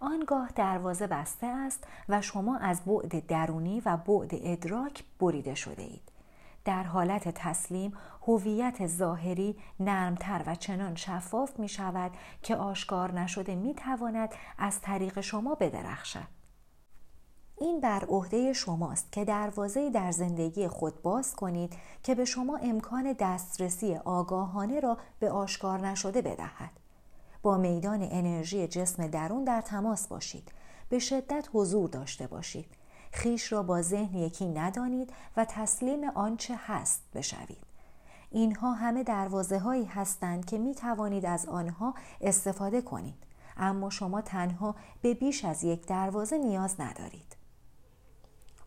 آنگاه 0.01 0.51
دروازه 0.55 1.07
بسته 1.07 1.47
است 1.47 1.87
و 2.09 2.21
شما 2.21 2.57
از 2.57 2.85
بعد 2.85 3.27
درونی 3.27 3.83
و 3.87 3.97
بعد 3.97 4.31
ادراک 4.33 5.05
بریده 5.21 5.55
شده 5.55 5.83
اید. 5.83 6.12
در 6.65 6.83
حالت 6.83 7.29
تسلیم 7.29 7.93
هویت 8.27 8.87
ظاهری 8.87 9.57
نرمتر 9.81 10.43
و 10.47 10.55
چنان 10.55 10.95
شفاف 10.95 11.59
می 11.59 11.69
شود 11.69 12.11
که 12.43 12.57
آشکار 12.57 13.21
نشده 13.21 13.55
می 13.55 13.75
تواند 13.75 14.35
از 14.59 14.81
طریق 14.81 15.21
شما 15.21 15.55
بدرخشد. 15.55 16.43
این 17.61 17.81
بر 17.81 18.05
عهده 18.05 18.53
شماست 18.53 19.13
که 19.13 19.25
دروازه 19.25 19.91
در 19.91 20.11
زندگی 20.11 20.69
خود 20.69 21.03
باز 21.03 21.35
کنید 21.35 21.77
که 22.03 22.15
به 22.15 22.25
شما 22.25 22.57
امکان 22.57 23.17
دسترسی 23.19 23.97
آگاهانه 23.97 24.81
را 24.81 24.99
به 25.19 25.31
آشکار 25.31 25.89
نشده 25.89 26.23
بدهد. 26.23 26.71
با 27.43 27.57
میدان 27.57 28.03
انرژی 28.03 28.69
جسم 28.69 29.07
درون 29.07 29.45
در 29.45 29.61
تماس 29.61 30.09
باشید. 30.09 30.53
به 30.89 30.99
شدت 30.99 31.49
حضور 31.53 31.89
داشته 31.89 32.27
باشید. 32.27 32.67
خیش 33.13 33.53
را 33.53 33.63
با 33.63 33.83
ذهن 33.83 34.15
یکی 34.15 34.47
ندانید 34.47 35.13
و 35.37 35.45
تسلیم 35.45 36.05
آنچه 36.05 36.55
هست 36.67 37.03
بشوید. 37.15 37.73
اینها 38.31 38.73
همه 38.73 39.03
دروازه 39.03 39.59
هایی 39.59 39.85
هستند 39.85 40.45
که 40.45 40.59
می 40.59 40.75
توانید 40.75 41.27
از 41.27 41.47
آنها 41.47 41.95
استفاده 42.21 42.83
کنید. 42.83 43.23
اما 43.57 43.91
شما 43.91 44.21
تنها 44.21 44.75
به 45.03 45.15
بیش 45.15 45.45
از 45.45 45.65
یک 45.65 45.87
دروازه 45.87 46.39
نیاز 46.39 46.81
ندارید. 46.81 47.37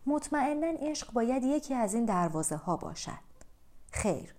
مطمئنا 0.06 0.66
عشق 0.66 1.12
باید 1.12 1.44
یکی 1.44 1.74
از 1.74 1.94
این 1.94 2.04
دروازه 2.04 2.56
ها 2.56 2.76
باشد 2.76 3.26
خیر 3.90 4.34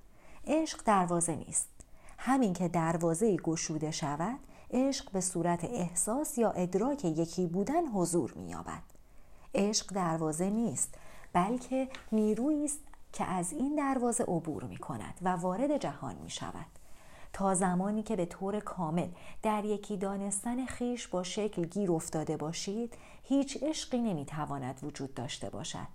عشق 0.47 0.83
دروازه 0.83 1.35
نیست 1.35 1.69
همین 2.17 2.53
که 2.53 2.67
دروازه 2.67 3.37
گشوده 3.37 3.91
شود 3.91 4.39
عشق 4.71 5.11
به 5.11 5.21
صورت 5.21 5.63
احساس 5.63 6.37
یا 6.37 6.51
ادراک 6.51 7.05
یکی 7.05 7.47
بودن 7.47 7.87
حضور 7.87 8.33
مییابد 8.33 8.96
عشق 9.57 9.93
دروازه 9.93 10.49
نیست 10.49 10.95
بلکه 11.33 11.89
نیرویی 12.11 12.65
است 12.65 12.79
که 13.13 13.25
از 13.25 13.53
این 13.53 13.75
دروازه 13.75 14.23
عبور 14.23 14.63
می 14.63 14.77
کند 14.77 15.13
و 15.21 15.29
وارد 15.29 15.77
جهان 15.77 16.15
می 16.15 16.29
شود 16.29 16.65
تا 17.33 17.53
زمانی 17.53 18.03
که 18.03 18.15
به 18.15 18.25
طور 18.25 18.59
کامل 18.59 19.07
در 19.43 19.65
یکی 19.65 19.97
دانستن 19.97 20.65
خیش 20.65 21.07
با 21.07 21.23
شکل 21.23 21.65
گیر 21.65 21.91
افتاده 21.91 22.37
باشید 22.37 22.93
هیچ 23.23 23.63
عشقی 23.63 23.97
نمی‌تواند 23.97 24.79
وجود 24.83 25.13
داشته 25.13 25.49
باشد. 25.49 25.87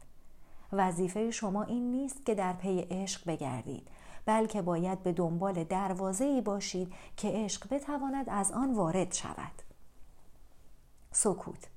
وظیفه 0.73 1.31
شما 1.31 1.63
این 1.63 1.91
نیست 1.93 2.27
که 2.27 2.35
در 2.35 2.53
پی 2.53 2.81
عشق 2.81 3.27
بگردید 3.27 3.89
بلکه 4.27 4.63
باید 4.63 5.03
به 5.03 5.13
دنبال 5.13 5.65
دروازه 5.65 6.25
ای 6.25 6.41
باشید 6.41 6.93
که 7.17 7.29
عشق 7.29 7.75
بتواند 7.75 8.27
از 8.29 8.53
آن 8.53 8.75
وارد 8.75 9.13
شود. 9.13 9.63
سکوت 11.13 11.69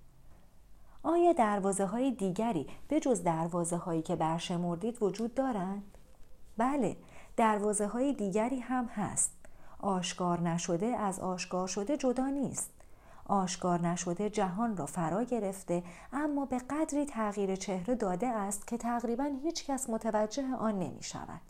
آیا 1.05 1.33
دروازه 1.33 1.85
های 1.85 2.11
دیگری 2.11 2.67
به 2.87 2.99
جز 2.99 3.23
دروازه 3.23 3.77
هایی 3.77 4.01
که 4.01 4.15
برشمردید 4.15 5.03
وجود 5.03 5.33
دارند؟ 5.33 5.97
بله 6.57 6.97
دروازه 7.37 7.87
های 7.87 8.13
دیگری 8.13 8.59
هم 8.59 8.85
هست 8.85 9.31
آشکار 9.79 10.41
نشده 10.41 10.85
از 10.85 11.19
آشکار 11.19 11.67
شده 11.67 11.97
جدا 11.97 12.29
نیست 12.29 12.71
آشکار 13.25 13.87
نشده 13.87 14.29
جهان 14.29 14.77
را 14.77 14.85
فرا 14.85 15.23
گرفته 15.23 15.83
اما 16.13 16.45
به 16.45 16.57
قدری 16.69 17.05
تغییر 17.05 17.55
چهره 17.55 17.95
داده 17.95 18.27
است 18.27 18.67
که 18.67 18.77
تقریبا 18.77 19.31
هیچ 19.43 19.65
کس 19.65 19.89
متوجه 19.89 20.55
آن 20.59 20.79
نمی 20.79 21.03
شود. 21.03 21.41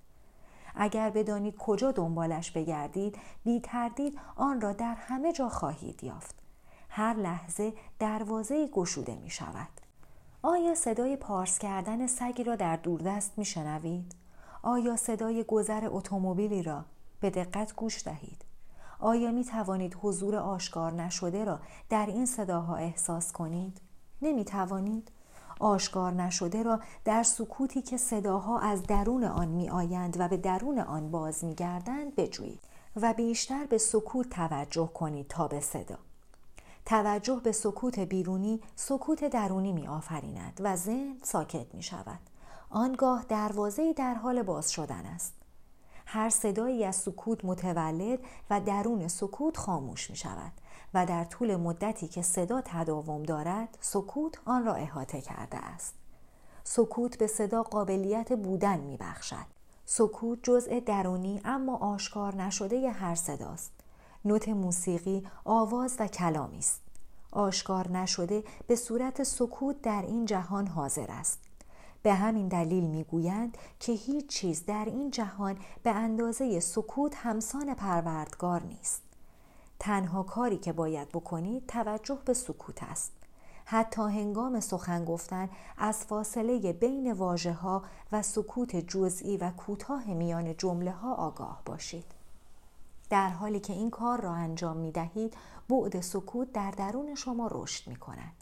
اگر 0.75 1.09
بدانید 1.09 1.57
کجا 1.57 1.91
دنبالش 1.91 2.51
بگردید 2.51 3.17
بی 3.43 3.59
تردید 3.59 4.19
آن 4.35 4.61
را 4.61 4.73
در 4.73 4.95
همه 4.95 5.33
جا 5.33 5.49
خواهید 5.49 6.03
یافت. 6.03 6.44
هر 6.97 7.13
لحظه 7.13 7.73
دروازه 7.99 8.67
گشوده 8.67 9.15
می 9.15 9.29
شود. 9.29 9.67
آیا 10.43 10.75
صدای 10.75 11.15
پارس 11.15 11.59
کردن 11.59 12.07
سگی 12.07 12.43
را 12.43 12.55
در 12.55 12.75
دوردست 12.75 13.37
می 13.37 13.45
شنوید؟ 13.45 14.15
آیا 14.63 14.95
صدای 14.95 15.43
گذر 15.43 15.87
اتومبیلی 15.91 16.63
را 16.63 16.85
به 17.19 17.29
دقت 17.29 17.75
گوش 17.75 18.03
دهید؟ 18.03 18.45
آیا 18.99 19.31
می 19.31 19.43
توانید 19.43 19.97
حضور 20.01 20.35
آشکار 20.35 20.91
نشده 20.91 21.45
را 21.45 21.59
در 21.89 22.05
این 22.05 22.25
صداها 22.25 22.75
احساس 22.75 23.31
کنید؟ 23.31 23.81
نمی 24.21 24.45
توانید؟ 24.45 25.11
آشکار 25.59 26.11
نشده 26.11 26.63
را 26.63 26.79
در 27.05 27.23
سکوتی 27.23 27.81
که 27.81 27.97
صداها 27.97 28.59
از 28.59 28.83
درون 28.83 29.23
آن 29.23 29.47
می 29.47 29.69
آیند 29.69 30.19
و 30.19 30.27
به 30.27 30.37
درون 30.37 30.79
آن 30.79 31.11
باز 31.11 31.43
می 31.43 31.55
گردند 31.55 32.15
بجویید 32.15 32.59
و 32.95 33.13
بیشتر 33.13 33.65
به 33.65 33.77
سکوت 33.77 34.29
توجه 34.29 34.89
کنید 34.93 35.27
تا 35.27 35.47
به 35.47 35.59
صدا. 35.59 35.97
توجه 36.85 37.41
به 37.43 37.51
سکوت 37.51 37.99
بیرونی 37.99 38.61
سکوت 38.75 39.23
درونی 39.23 39.71
می 39.71 39.87
آفریند 39.87 40.61
و 40.63 40.75
ذهن 40.75 41.17
ساکت 41.23 41.75
می 41.75 41.83
شود. 41.83 42.19
آنگاه 42.69 43.25
دروازه 43.29 43.93
در 43.93 44.13
حال 44.13 44.43
باز 44.43 44.71
شدن 44.71 45.05
است. 45.05 45.33
هر 46.05 46.29
صدایی 46.29 46.85
از 46.85 46.95
سکوت 46.95 47.45
متولد 47.45 48.19
و 48.49 48.61
درون 48.61 49.07
سکوت 49.07 49.57
خاموش 49.57 50.09
می 50.09 50.15
شود 50.15 50.51
و 50.93 51.05
در 51.05 51.23
طول 51.23 51.55
مدتی 51.55 52.07
که 52.07 52.21
صدا 52.21 52.61
تداوم 52.65 53.23
دارد 53.23 53.77
سکوت 53.81 54.39
آن 54.45 54.65
را 54.65 54.73
احاطه 54.73 55.21
کرده 55.21 55.57
است. 55.57 55.93
سکوت 56.63 57.17
به 57.17 57.27
صدا 57.27 57.63
قابلیت 57.63 58.33
بودن 58.33 58.79
می 58.79 58.97
بخشد. 58.97 59.45
سکوت 59.85 60.39
جزء 60.43 60.79
درونی 60.79 61.41
اما 61.45 61.77
آشکار 61.77 62.35
نشده 62.35 62.89
هر 62.89 63.15
صداست. 63.15 63.71
نوت 64.25 64.49
موسیقی 64.49 65.27
آواز 65.45 65.95
و 65.99 66.07
کلامی 66.07 66.57
است. 66.57 66.81
آشکار 67.31 67.91
نشده 67.91 68.43
به 68.67 68.75
صورت 68.75 69.23
سکوت 69.23 69.81
در 69.81 70.01
این 70.01 70.25
جهان 70.25 70.67
حاضر 70.67 71.11
است. 71.11 71.39
به 72.03 72.13
همین 72.13 72.47
دلیل 72.47 72.83
می‌گویند 72.83 73.57
که 73.79 73.91
هیچ 73.91 74.27
چیز 74.27 74.65
در 74.65 74.85
این 74.85 75.11
جهان 75.11 75.57
به 75.83 75.91
اندازه 75.91 76.59
سکوت 76.59 77.15
همسان 77.15 77.73
پروردگار 77.73 78.63
نیست. 78.63 79.01
تنها 79.79 80.23
کاری 80.23 80.57
که 80.57 80.73
باید 80.73 81.09
بکنید 81.09 81.67
توجه 81.67 82.17
به 82.25 82.33
سکوت 82.33 82.83
است. 82.83 83.11
حتی 83.65 84.01
هنگام 84.01 84.59
سخن 84.59 85.05
گفتن 85.05 85.49
از 85.77 85.97
فاصله 85.97 86.73
بین 86.73 87.11
واژه 87.11 87.53
ها 87.53 87.83
و 88.11 88.21
سکوت 88.21 88.75
جزئی 88.75 89.37
و 89.37 89.51
کوتاه 89.51 90.05
میان 90.13 90.57
جمله 90.57 90.91
ها 90.91 91.13
آگاه 91.13 91.61
باشید. 91.65 92.14
در 93.09 93.29
حالی 93.29 93.59
که 93.59 93.73
این 93.73 93.89
کار 93.89 94.21
را 94.21 94.33
انجام 94.33 94.77
می 94.77 94.91
دهید 94.91 95.33
بعد 95.69 96.01
سکوت 96.01 96.51
در 96.51 96.71
درون 96.71 97.15
شما 97.15 97.49
رشد 97.51 97.87
می 97.87 97.95
کند. 97.95 98.33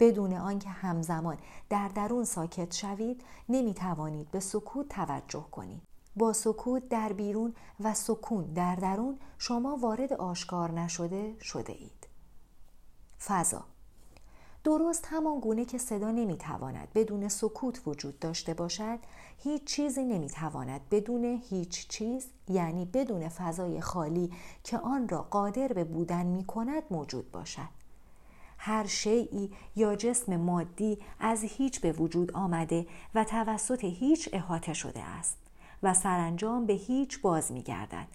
بدون 0.00 0.32
آنکه 0.32 0.68
همزمان 0.68 1.38
در 1.68 1.88
درون 1.88 2.24
ساکت 2.24 2.74
شوید 2.74 3.24
نمی 3.48 3.74
توانید 3.74 4.30
به 4.30 4.40
سکوت 4.40 4.88
توجه 4.88 5.46
کنید. 5.50 5.82
با 6.16 6.32
سکوت 6.32 6.88
در 6.88 7.12
بیرون 7.12 7.54
و 7.80 7.94
سکون 7.94 8.44
در 8.44 8.74
درون 8.74 9.18
شما 9.38 9.76
وارد 9.76 10.12
آشکار 10.12 10.72
نشده 10.72 11.36
شده 11.40 11.72
اید. 11.72 12.06
فضا 13.26 13.64
درست 14.66 15.06
همان 15.10 15.40
گونه 15.40 15.64
که 15.64 15.78
صدا 15.78 16.10
نمی‌تواند 16.10 16.88
بدون 16.94 17.28
سکوت 17.28 17.80
وجود 17.86 18.18
داشته 18.18 18.54
باشد 18.54 18.98
هیچ 19.38 19.64
چیزی 19.64 20.04
نمی‌تواند 20.04 20.80
بدون 20.90 21.24
هیچ 21.50 21.88
چیز 21.88 22.26
یعنی 22.48 22.84
بدون 22.84 23.28
فضای 23.28 23.80
خالی 23.80 24.32
که 24.64 24.78
آن 24.78 25.08
را 25.08 25.22
قادر 25.22 25.68
به 25.68 25.84
بودن 25.84 26.26
می 26.26 26.44
کند 26.44 26.82
موجود 26.90 27.30
باشد. 27.32 27.68
هر 28.58 28.86
شیعی 28.86 29.50
یا 29.76 29.96
جسم 29.96 30.36
مادی 30.36 30.98
از 31.20 31.42
هیچ 31.42 31.80
به 31.80 31.92
وجود 31.92 32.32
آمده 32.32 32.86
و 33.14 33.24
توسط 33.24 33.84
هیچ 33.84 34.28
احاطه 34.32 34.74
شده 34.74 35.02
است 35.02 35.36
و 35.82 35.94
سرانجام 35.94 36.66
به 36.66 36.72
هیچ 36.72 37.20
باز 37.20 37.52
می 37.52 37.62
گردد 37.62 38.06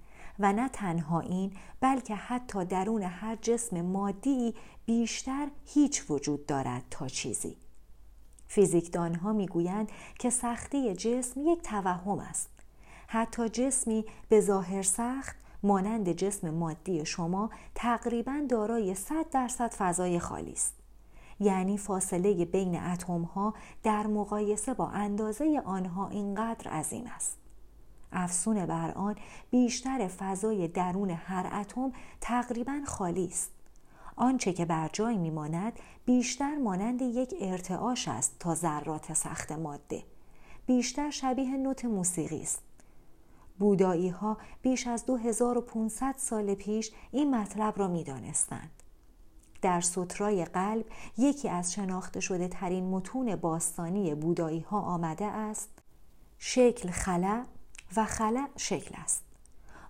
و 0.42 0.54
نه 0.54 0.70
تنها 0.70 1.20
این 1.20 1.52
بلکه 1.80 2.16
حتی 2.16 2.66
درون 2.66 3.04
هر 3.04 3.36
جسم 3.36 3.82
مادی 3.82 4.56
بیشتر 4.86 5.48
هیچ 5.66 6.04
وجود 6.10 6.46
دارد 6.46 6.84
تا 6.92 7.08
چیزی. 7.08 7.58
فیزیکدان 8.48 9.16
ها 9.16 9.34
می‌گویند 9.34 9.92
که 10.20 10.30
سختی 10.30 10.94
جسم 10.96 11.42
یک 11.46 11.62
توهم 11.62 12.20
است. 12.20 12.50
حتی 13.08 13.50
جسمی 13.50 14.06
به 14.30 14.42
ظاهر 14.42 14.82
سخت 14.82 15.36
مانند 15.64 16.12
جسم 16.12 16.50
مادی 16.50 17.06
شما 17.06 17.50
تقریبا 17.76 18.46
دارای 18.50 18.96
100 18.96 19.30
درصد 19.32 19.74
فضای 19.74 20.20
خالی 20.20 20.52
است. 20.52 20.74
یعنی 21.40 21.78
فاصله 21.78 22.46
بین 22.46 22.80
اتم 22.84 23.22
ها 23.22 23.54
در 23.84 24.08
مقایسه 24.08 24.74
با 24.74 24.88
اندازه 24.88 25.62
آنها 25.66 26.10
اینقدر 26.10 26.72
عظیم 26.72 27.06
است. 27.16 27.41
افسون 28.12 28.66
بر 28.66 28.92
آن 28.92 29.16
بیشتر 29.50 30.08
فضای 30.08 30.68
درون 30.68 31.10
هر 31.10 31.60
اتم 31.62 31.92
تقریبا 32.22 32.82
خالی 32.86 33.26
است. 33.26 33.52
آنچه 34.16 34.54
که 34.54 34.66
بر 34.66 34.90
جای 34.94 35.18
میماند 35.18 35.80
بیشتر 36.06 36.56
مانند 36.56 37.02
یک 37.02 37.34
ارتعاش 37.40 38.08
است 38.08 38.36
تا 38.40 38.56
ذرات 38.56 39.14
سخت 39.14 39.52
ماده. 39.52 40.04
بیشتر 40.66 41.10
شبیه 41.10 41.58
نوت 41.58 41.86
موسیقی 41.86 42.42
است. 42.42 42.62
بودایی 43.60 44.10
ها 44.10 44.38
بیش 44.62 44.88
از 44.88 45.06
2500 45.06 46.16
سال 46.18 46.54
پیش 46.54 46.92
این 47.12 47.36
مطلب 47.36 47.80
را 47.80 47.88
می 47.88 48.04
دانستند. 48.04 48.72
در 49.62 49.82
سطرای 49.82 50.46
قلب 50.46 50.86
یکی 51.18 51.50
از 51.50 51.74
شناخته 51.74 52.20
شده 52.20 52.48
ترین 52.48 52.90
متون 52.90 53.36
باستانی 53.36 54.16
بودایی 54.16 54.60
ها 54.60 54.82
آمده 54.82 55.26
است. 55.26 55.70
شکل 56.38 56.90
خلا 56.90 57.46
و 57.96 58.06
خلا 58.06 58.48
شکل 58.58 58.96
است. 59.04 59.24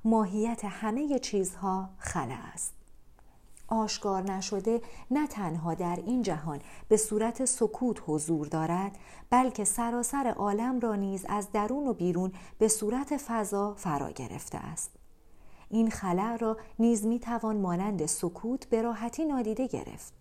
ماهیت 0.06 0.66
همه 0.66 1.20
چیزها 1.20 1.90
خلا 1.98 2.38
است. 2.54 2.74
آشکار 3.68 4.32
نشده 4.32 4.82
نه 5.12 5.28
تنها 5.28 5.74
در 5.74 6.00
این 6.06 6.22
جهان 6.22 6.60
به 6.88 6.98
صورت 6.98 7.46
سکوت 7.46 8.04
حضور 8.08 8.48
دارد 8.48 8.98
بلکه 9.30 9.64
سراسر 9.64 10.34
عالم 10.38 10.80
را 10.80 10.96
نیز 10.96 11.26
از 11.30 11.52
درون 11.52 11.88
و 11.88 11.94
بیرون 11.94 12.32
به 12.60 12.68
صورت 12.68 13.18
فضا 13.18 13.74
فرا 13.74 14.12
گرفته 14.12 14.58
است. 14.58 14.92
این 15.70 15.90
خلع 15.90 16.36
را 16.36 16.58
نیز 16.80 17.06
می 17.06 17.20
توان 17.20 17.58
مانند 17.58 18.06
سکوت 18.06 18.66
به 18.66 18.82
راحتی 18.82 19.26
نادیده 19.26 19.68
گرفت. 19.68 20.14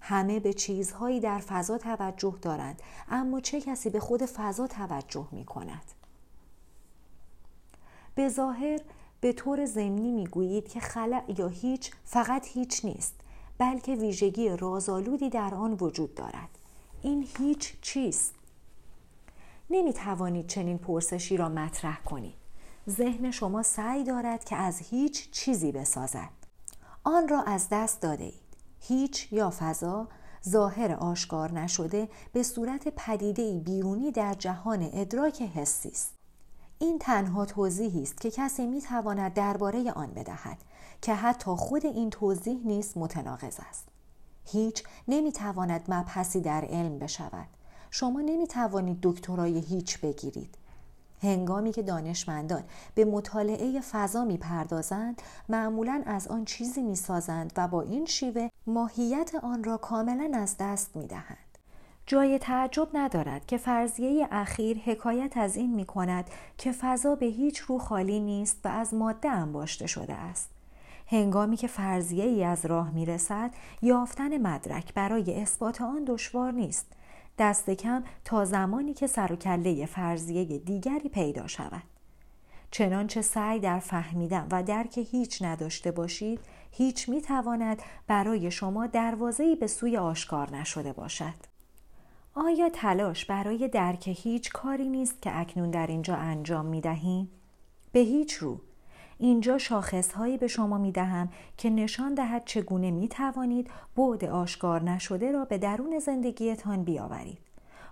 همه 0.00 0.40
به 0.40 0.52
چیزهایی 0.52 1.20
در 1.20 1.38
فضا 1.38 1.78
توجه 1.78 2.34
دارند 2.42 2.82
اما 3.08 3.40
چه 3.40 3.60
کسی 3.60 3.90
به 3.90 4.00
خود 4.00 4.24
فضا 4.24 4.66
توجه 4.66 5.28
می 5.32 5.44
کند؟ 5.44 5.99
به 8.14 8.28
ظاهر 8.28 8.80
به 9.20 9.32
طور 9.32 9.66
ضمنی 9.66 10.12
می‌گویید 10.12 10.68
که 10.68 10.80
خلع 10.80 11.22
یا 11.38 11.48
هیچ 11.48 11.90
فقط 12.04 12.46
هیچ 12.46 12.84
نیست 12.84 13.14
بلکه 13.58 13.94
ویژگی 13.94 14.48
رازآلودی 14.48 15.30
در 15.30 15.54
آن 15.54 15.72
وجود 15.80 16.14
دارد 16.14 16.48
این 17.02 17.26
هیچ 17.38 17.80
چیست 17.80 18.34
نمی 19.70 19.92
توانید 19.92 20.46
چنین 20.46 20.78
پرسشی 20.78 21.36
را 21.36 21.48
مطرح 21.48 22.02
کنید. 22.02 22.34
ذهن 22.88 23.30
شما 23.30 23.62
سعی 23.62 24.04
دارد 24.04 24.44
که 24.44 24.56
از 24.56 24.78
هیچ 24.78 25.30
چیزی 25.30 25.72
بسازد. 25.72 26.30
آن 27.04 27.28
را 27.28 27.42
از 27.42 27.68
دست 27.70 28.00
داده 28.00 28.24
اید. 28.24 28.50
هیچ 28.80 29.32
یا 29.32 29.52
فضا 29.58 30.08
ظاهر 30.48 30.92
آشکار 30.92 31.52
نشده 31.52 32.08
به 32.32 32.42
صورت 32.42 32.88
پدیده 32.88 33.58
بیرونی 33.58 34.12
در 34.12 34.34
جهان 34.34 34.90
ادراک 34.92 35.42
حسی 35.42 35.88
است. 35.88 36.19
این 36.82 36.98
تنها 36.98 37.44
توضیحی 37.44 38.02
است 38.02 38.20
که 38.20 38.30
کسی 38.30 38.66
می 38.66 38.80
تواند 38.80 39.34
درباره 39.34 39.92
آن 39.92 40.06
بدهد 40.06 40.58
که 41.02 41.14
حتی 41.14 41.50
خود 41.50 41.86
این 41.86 42.10
توضیح 42.10 42.60
نیست 42.64 42.96
متناقض 42.96 43.56
است. 43.68 43.88
هیچ 44.44 44.84
نمی 45.08 45.32
تواند 45.32 45.84
مبحثی 45.88 46.40
در 46.40 46.64
علم 46.64 46.98
بشود. 46.98 47.46
شما 47.90 48.20
نمی 48.20 48.46
توانید 48.46 48.98
دکترای 49.02 49.58
هیچ 49.58 50.00
بگیرید. 50.00 50.54
هنگامی 51.22 51.72
که 51.72 51.82
دانشمندان 51.82 52.64
به 52.94 53.04
مطالعه 53.04 53.80
فضا 53.80 54.24
می 54.24 54.36
پردازند 54.36 55.22
معمولا 55.48 56.02
از 56.06 56.28
آن 56.28 56.44
چیزی 56.44 56.82
می 56.82 56.96
سازند 56.96 57.52
و 57.56 57.68
با 57.68 57.82
این 57.82 58.06
شیوه 58.06 58.48
ماهیت 58.66 59.34
آن 59.42 59.64
را 59.64 59.76
کاملا 59.76 60.30
از 60.34 60.56
دست 60.58 60.96
می 60.96 61.06
دهند. 61.06 61.49
جای 62.10 62.38
تعجب 62.38 62.88
ندارد 62.94 63.46
که 63.46 63.56
فرضیه 63.56 64.28
اخیر 64.30 64.78
حکایت 64.78 65.36
از 65.36 65.56
این 65.56 65.74
می 65.74 65.84
کند 65.84 66.30
که 66.58 66.72
فضا 66.72 67.14
به 67.14 67.26
هیچ 67.26 67.58
رو 67.58 67.78
خالی 67.78 68.20
نیست 68.20 68.60
و 68.64 68.68
از 68.68 68.94
ماده 68.94 69.28
انباشته 69.28 69.86
شده 69.86 70.14
است. 70.14 70.50
هنگامی 71.06 71.56
که 71.56 71.66
فرضیه 71.66 72.24
ای 72.24 72.44
از 72.44 72.66
راه 72.66 72.90
می 72.90 73.06
رسد، 73.06 73.50
یافتن 73.82 74.38
مدرک 74.38 74.94
برای 74.94 75.42
اثبات 75.42 75.82
آن 75.82 76.04
دشوار 76.06 76.52
نیست. 76.52 76.86
دست 77.38 77.70
کم 77.70 78.04
تا 78.24 78.44
زمانی 78.44 78.94
که 78.94 79.06
سر 79.06 79.32
و 79.32 79.36
کله 79.36 79.86
فرضیه 79.86 80.58
دیگری 80.58 81.08
پیدا 81.08 81.46
شود. 81.46 81.82
چنانچه 82.70 83.22
سعی 83.22 83.60
در 83.60 83.78
فهمیدن 83.78 84.46
و 84.50 84.62
درک 84.62 84.98
هیچ 84.98 85.42
نداشته 85.42 85.90
باشید، 85.90 86.40
هیچ 86.70 87.08
می 87.08 87.22
تواند 87.22 87.82
برای 88.06 88.50
شما 88.50 88.86
دروازه‌ای 88.86 89.56
به 89.56 89.66
سوی 89.66 89.96
آشکار 89.96 90.56
نشده 90.56 90.92
باشد. 90.92 91.49
آیا 92.34 92.68
تلاش 92.68 93.24
برای 93.24 93.68
درک 93.68 94.08
هیچ 94.08 94.52
کاری 94.52 94.88
نیست 94.88 95.22
که 95.22 95.38
اکنون 95.40 95.70
در 95.70 95.86
اینجا 95.86 96.14
انجام 96.16 96.66
می 96.66 96.80
دهیم؟ 96.80 97.30
به 97.92 98.00
هیچ 98.00 98.34
رو 98.34 98.60
اینجا 99.18 99.58
شاخصهایی 99.58 100.38
به 100.38 100.46
شما 100.46 100.78
می 100.78 100.92
دهم 100.92 101.28
که 101.56 101.70
نشان 101.70 102.14
دهد 102.14 102.44
چگونه 102.44 102.90
می 102.90 103.08
توانید 103.08 103.70
بعد 103.96 104.24
آشکار 104.24 104.82
نشده 104.82 105.32
را 105.32 105.44
به 105.44 105.58
درون 105.58 105.98
زندگیتان 105.98 106.84
بیاورید. 106.84 107.38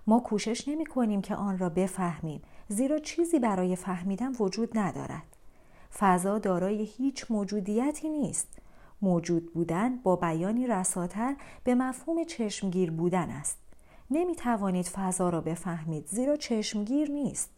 ما 0.07 0.19
کوشش 0.19 0.67
نمی 0.67 0.85
کنیم 0.85 1.21
که 1.21 1.35
آن 1.35 1.57
را 1.57 1.69
بفهمیم 1.69 2.41
زیرا 2.67 2.99
چیزی 2.99 3.39
برای 3.39 3.75
فهمیدن 3.75 4.31
وجود 4.31 4.77
ندارد. 4.77 5.35
فضا 5.99 6.39
دارای 6.39 6.83
هیچ 6.83 7.25
موجودیتی 7.31 8.09
نیست. 8.09 8.47
موجود 9.01 9.53
بودن 9.53 9.97
با 9.97 10.15
بیانی 10.15 10.67
رساتر 10.67 11.35
به 11.63 11.75
مفهوم 11.75 12.23
چشمگیر 12.23 12.91
بودن 12.91 13.29
است. 13.29 13.68
نمی 14.11 14.35
توانید 14.35 14.85
فضا 14.85 15.29
را 15.29 15.41
بفهمید 15.41 16.07
زیرا 16.07 16.35
چشمگیر 16.35 17.11
نیست. 17.11 17.51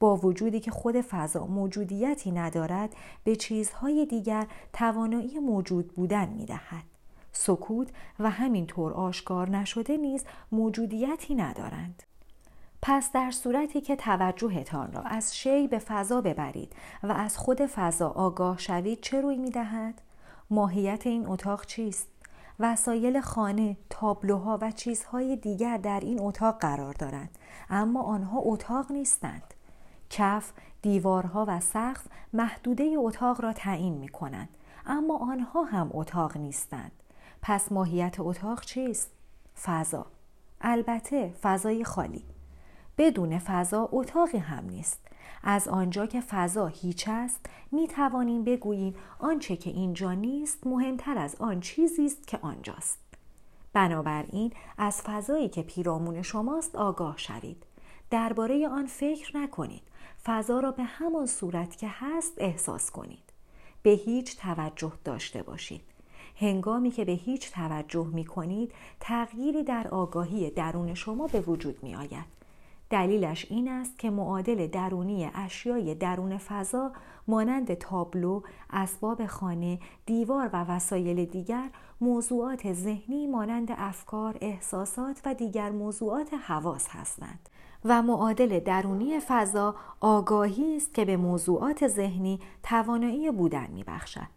با 0.00 0.16
وجودی 0.16 0.60
که 0.60 0.70
خود 0.70 1.00
فضا 1.00 1.46
موجودیتی 1.46 2.30
ندارد 2.30 2.96
به 3.24 3.36
چیزهای 3.36 4.06
دیگر 4.06 4.46
توانایی 4.72 5.38
موجود 5.38 5.88
بودن 5.88 6.28
می 6.28 6.46
دهد. 6.46 6.84
سکوت 7.32 7.88
و 8.18 8.30
همینطور 8.30 8.92
آشکار 8.92 9.50
نشده 9.50 9.96
نیز 9.96 10.24
موجودیتی 10.52 11.34
ندارند. 11.34 12.02
پس 12.82 13.12
در 13.12 13.30
صورتی 13.30 13.80
که 13.80 13.96
توجهتان 13.96 14.92
را 14.92 15.02
از 15.02 15.36
شی 15.36 15.68
به 15.68 15.78
فضا 15.78 16.20
ببرید 16.20 16.72
و 17.02 17.12
از 17.12 17.38
خود 17.38 17.66
فضا 17.66 18.08
آگاه 18.08 18.58
شوید 18.58 19.00
چه 19.00 19.20
روی 19.20 19.38
می 19.38 19.50
دهد؟ 19.50 20.00
ماهیت 20.50 21.06
این 21.06 21.26
اتاق 21.26 21.66
چیست؟ 21.66 22.08
وسایل 22.60 23.20
خانه، 23.20 23.76
تابلوها 23.90 24.58
و 24.62 24.70
چیزهای 24.70 25.36
دیگر 25.36 25.76
در 25.76 26.00
این 26.00 26.20
اتاق 26.20 26.58
قرار 26.58 26.92
دارند 26.92 27.38
اما 27.70 28.02
آنها 28.02 28.38
اتاق 28.44 28.92
نیستند. 28.92 29.54
کف، 30.10 30.52
دیوارها 30.82 31.44
و 31.48 31.60
سقف 31.60 32.06
محدوده 32.32 32.94
اتاق 32.98 33.40
را 33.40 33.52
تعیین 33.52 33.94
می 33.94 34.08
کنند 34.08 34.48
اما 34.86 35.18
آنها 35.18 35.64
هم 35.64 35.90
اتاق 35.92 36.36
نیستند 36.36 36.92
پس 37.42 37.72
ماهیت 37.72 38.16
اتاق 38.18 38.60
چیست؟ 38.60 39.10
فضا 39.62 40.06
البته 40.60 41.34
فضای 41.42 41.84
خالی 41.84 42.24
بدون 42.98 43.38
فضا 43.38 43.88
اتاقی 43.92 44.38
هم 44.38 44.64
نیست 44.64 45.00
از 45.42 45.68
آنجا 45.68 46.06
که 46.06 46.20
فضا 46.20 46.66
هیچ 46.66 47.08
است 47.08 47.46
می 47.72 47.88
توانیم 47.88 48.44
بگوییم 48.44 48.94
آنچه 49.18 49.56
که 49.56 49.70
اینجا 49.70 50.12
نیست 50.12 50.66
مهمتر 50.66 51.18
از 51.18 51.34
آن 51.34 51.60
چیزی 51.60 52.06
است 52.06 52.26
که 52.26 52.38
آنجاست. 52.42 52.98
بنابراین 53.72 54.52
از 54.78 55.02
فضایی 55.02 55.48
که 55.48 55.62
پیرامون 55.62 56.22
شماست 56.22 56.76
آگاه 56.76 57.18
شوید. 57.18 57.62
درباره 58.10 58.68
آن 58.68 58.86
فکر 58.86 59.36
نکنید. 59.36 59.82
فضا 60.24 60.60
را 60.60 60.70
به 60.70 60.82
همان 60.82 61.26
صورت 61.26 61.76
که 61.76 61.86
هست 61.90 62.32
احساس 62.36 62.90
کنید. 62.90 63.32
به 63.82 63.90
هیچ 63.90 64.36
توجه 64.36 64.92
داشته 65.04 65.42
باشید. 65.42 65.82
هنگامی 66.40 66.90
که 66.90 67.04
به 67.04 67.12
هیچ 67.12 67.52
توجه 67.52 68.06
می 68.06 68.24
کنید 68.24 68.72
تغییری 69.00 69.62
در 69.62 69.88
آگاهی 69.88 70.50
درون 70.50 70.94
شما 70.94 71.26
به 71.26 71.40
وجود 71.40 71.82
می 71.82 71.94
آید 71.94 72.35
دلیلش 72.90 73.46
این 73.50 73.68
است 73.68 73.98
که 73.98 74.10
معادل 74.10 74.66
درونی 74.66 75.30
اشیای 75.34 75.94
درون 75.94 76.38
فضا 76.38 76.92
مانند 77.28 77.74
تابلو، 77.74 78.42
اسباب 78.70 79.26
خانه، 79.26 79.78
دیوار 80.06 80.50
و 80.52 80.64
وسایل 80.64 81.24
دیگر 81.24 81.70
موضوعات 82.00 82.72
ذهنی 82.72 83.26
مانند 83.26 83.68
افکار، 83.76 84.36
احساسات 84.40 85.20
و 85.24 85.34
دیگر 85.34 85.70
موضوعات 85.70 86.34
حواس 86.34 86.88
هستند. 86.88 87.48
و 87.84 88.02
معادل 88.02 88.60
درونی 88.60 89.20
فضا 89.20 89.74
آگاهی 90.00 90.76
است 90.76 90.94
که 90.94 91.04
به 91.04 91.16
موضوعات 91.16 91.88
ذهنی 91.88 92.40
توانایی 92.62 93.30
بودن 93.30 93.66
میبخشد 93.70 94.36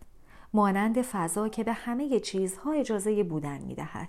مانند 0.53 1.01
فضا 1.01 1.49
که 1.49 1.63
به 1.63 1.73
همه 1.73 2.19
چیزها 2.19 2.71
اجازه 2.71 3.23
بودن 3.23 3.57
می‌دهد 3.57 4.07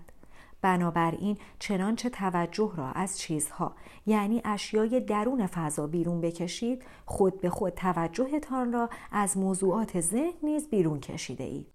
بنابراین 0.63 1.37
چنانچه 1.59 2.11
توجه 2.11 2.73
را 2.77 2.91
از 2.91 3.19
چیزها 3.19 3.73
یعنی 4.07 4.43
اشیای 4.45 5.01
درون 5.01 5.47
فضا 5.47 5.87
بیرون 5.87 6.21
بکشید 6.21 6.83
خود 7.07 7.41
به 7.41 7.51
خود 7.51 7.73
توجهتان 7.73 8.73
را 8.73 8.91
از 9.13 9.39
موضوعات 9.39 10.01
ذهن 10.01 10.39
نیز 10.43 10.69
بیرون 10.69 11.01
کشیده 11.01 11.45
اید 11.45 11.67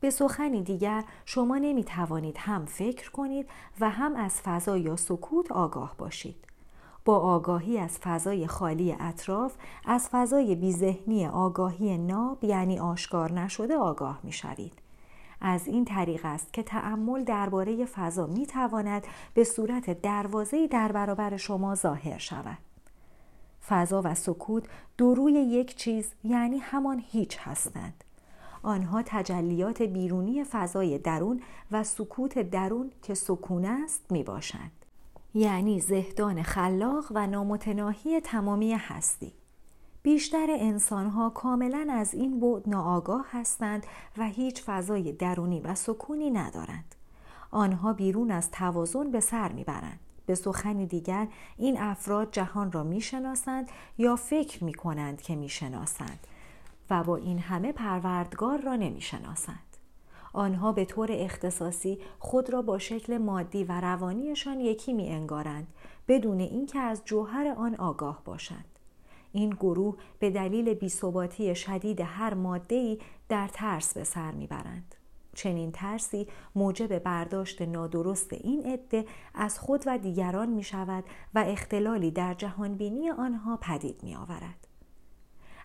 به 0.00 0.10
سخنی 0.10 0.62
دیگر 0.62 1.04
شما 1.24 1.58
نمی 1.58 1.84
توانید 1.84 2.36
هم 2.38 2.66
فکر 2.66 3.10
کنید 3.10 3.48
و 3.80 3.90
هم 3.90 4.16
از 4.16 4.40
فضا 4.40 4.78
یا 4.78 4.96
سکوت 4.96 5.52
آگاه 5.52 5.94
باشید 5.98 6.44
با 7.04 7.18
آگاهی 7.18 7.78
از 7.78 7.98
فضای 7.98 8.46
خالی 8.46 8.96
اطراف 9.00 9.54
از 9.84 10.08
فضای 10.12 10.54
بیذهنی 10.54 11.26
آگاهی 11.26 11.98
ناب 11.98 12.44
یعنی 12.44 12.78
آشکار 12.78 13.32
نشده 13.32 13.76
آگاه 13.76 14.20
می 14.22 14.32
شوید. 14.32 14.81
از 15.44 15.66
این 15.66 15.84
طریق 15.84 16.20
است 16.24 16.52
که 16.52 16.62
تأمل 16.62 17.24
درباره 17.24 17.84
فضا 17.84 18.26
می 18.26 18.46
تواند 18.46 19.06
به 19.34 19.44
صورت 19.44 20.02
دروازه 20.02 20.66
در 20.66 20.92
برابر 20.92 21.36
شما 21.36 21.74
ظاهر 21.74 22.18
شود. 22.18 22.58
فضا 23.68 24.02
و 24.04 24.14
سکوت 24.14 24.64
دو 24.98 25.14
روی 25.14 25.32
یک 25.32 25.76
چیز 25.76 26.12
یعنی 26.24 26.58
همان 26.58 27.02
هیچ 27.06 27.38
هستند. 27.40 28.04
آنها 28.62 29.02
تجلیات 29.06 29.82
بیرونی 29.82 30.44
فضای 30.44 30.98
درون 30.98 31.40
و 31.70 31.84
سکوت 31.84 32.38
درون 32.38 32.90
که 33.02 33.14
سکون 33.14 33.64
است 33.64 34.12
می 34.12 34.22
باشند. 34.22 34.72
یعنی 35.34 35.80
زهدان 35.80 36.42
خلاق 36.42 37.04
و 37.10 37.26
نامتناهی 37.26 38.20
تمامی 38.20 38.72
هستی 38.72 39.32
بیشتر 40.02 40.46
انسانها 40.50 41.30
کاملا 41.30 41.86
از 41.90 42.14
این 42.14 42.40
بود 42.40 42.68
ناآگاه 42.68 43.26
هستند 43.30 43.86
و 44.18 44.26
هیچ 44.26 44.62
فضای 44.62 45.12
درونی 45.12 45.60
و 45.60 45.74
سکونی 45.74 46.30
ندارند. 46.30 46.94
آنها 47.50 47.92
بیرون 47.92 48.30
از 48.30 48.50
توازن 48.50 49.10
به 49.10 49.20
سر 49.20 49.52
می‌برند. 49.52 50.00
به 50.26 50.34
سخنی 50.34 50.86
دیگر 50.86 51.28
این 51.56 51.80
افراد 51.80 52.30
جهان 52.32 52.72
را 52.72 52.82
می‌شناسند 52.82 53.68
یا 53.98 54.16
فکر 54.16 54.64
می 54.64 54.74
کنند 54.74 55.22
که 55.22 55.36
می‌شناسند 55.36 56.26
و 56.90 57.04
با 57.04 57.16
این 57.16 57.38
همه 57.38 57.72
پروردگار 57.72 58.60
را 58.60 58.76
نمی‌شناسند. 58.76 59.76
آنها 60.32 60.72
به 60.72 60.84
طور 60.84 61.08
اختصاصی 61.12 61.98
خود 62.18 62.50
را 62.50 62.62
با 62.62 62.78
شکل 62.78 63.18
مادی 63.18 63.64
و 63.64 63.80
روانیشان 63.80 64.60
یکی 64.60 64.92
می 64.92 65.08
انگارند 65.08 65.66
بدون 66.08 66.40
اینکه 66.40 66.78
از 66.78 67.02
جوهر 67.04 67.54
آن 67.56 67.74
آگاه 67.74 68.22
باشند. 68.24 68.71
این 69.32 69.50
گروه 69.50 69.96
به 70.18 70.30
دلیل 70.30 70.74
بیثباتی 70.74 71.54
شدید 71.54 72.00
هر 72.00 72.34
ماده‌ای 72.34 72.98
در 73.28 73.48
ترس 73.48 73.94
به 73.94 74.04
سر 74.04 74.32
می‌برند. 74.32 74.94
چنین 75.34 75.72
ترسی 75.72 76.28
موجب 76.54 76.98
برداشت 76.98 77.62
نادرست 77.62 78.32
این 78.32 78.66
عده 78.66 79.04
از 79.34 79.58
خود 79.58 79.82
و 79.86 79.98
دیگران 79.98 80.48
می 80.48 80.62
شود 80.62 81.04
و 81.34 81.44
اختلالی 81.46 82.10
در 82.10 82.34
جهانبینی 82.34 83.10
آنها 83.10 83.56
پدید 83.56 84.02
می 84.02 84.16
آورد. 84.16 84.66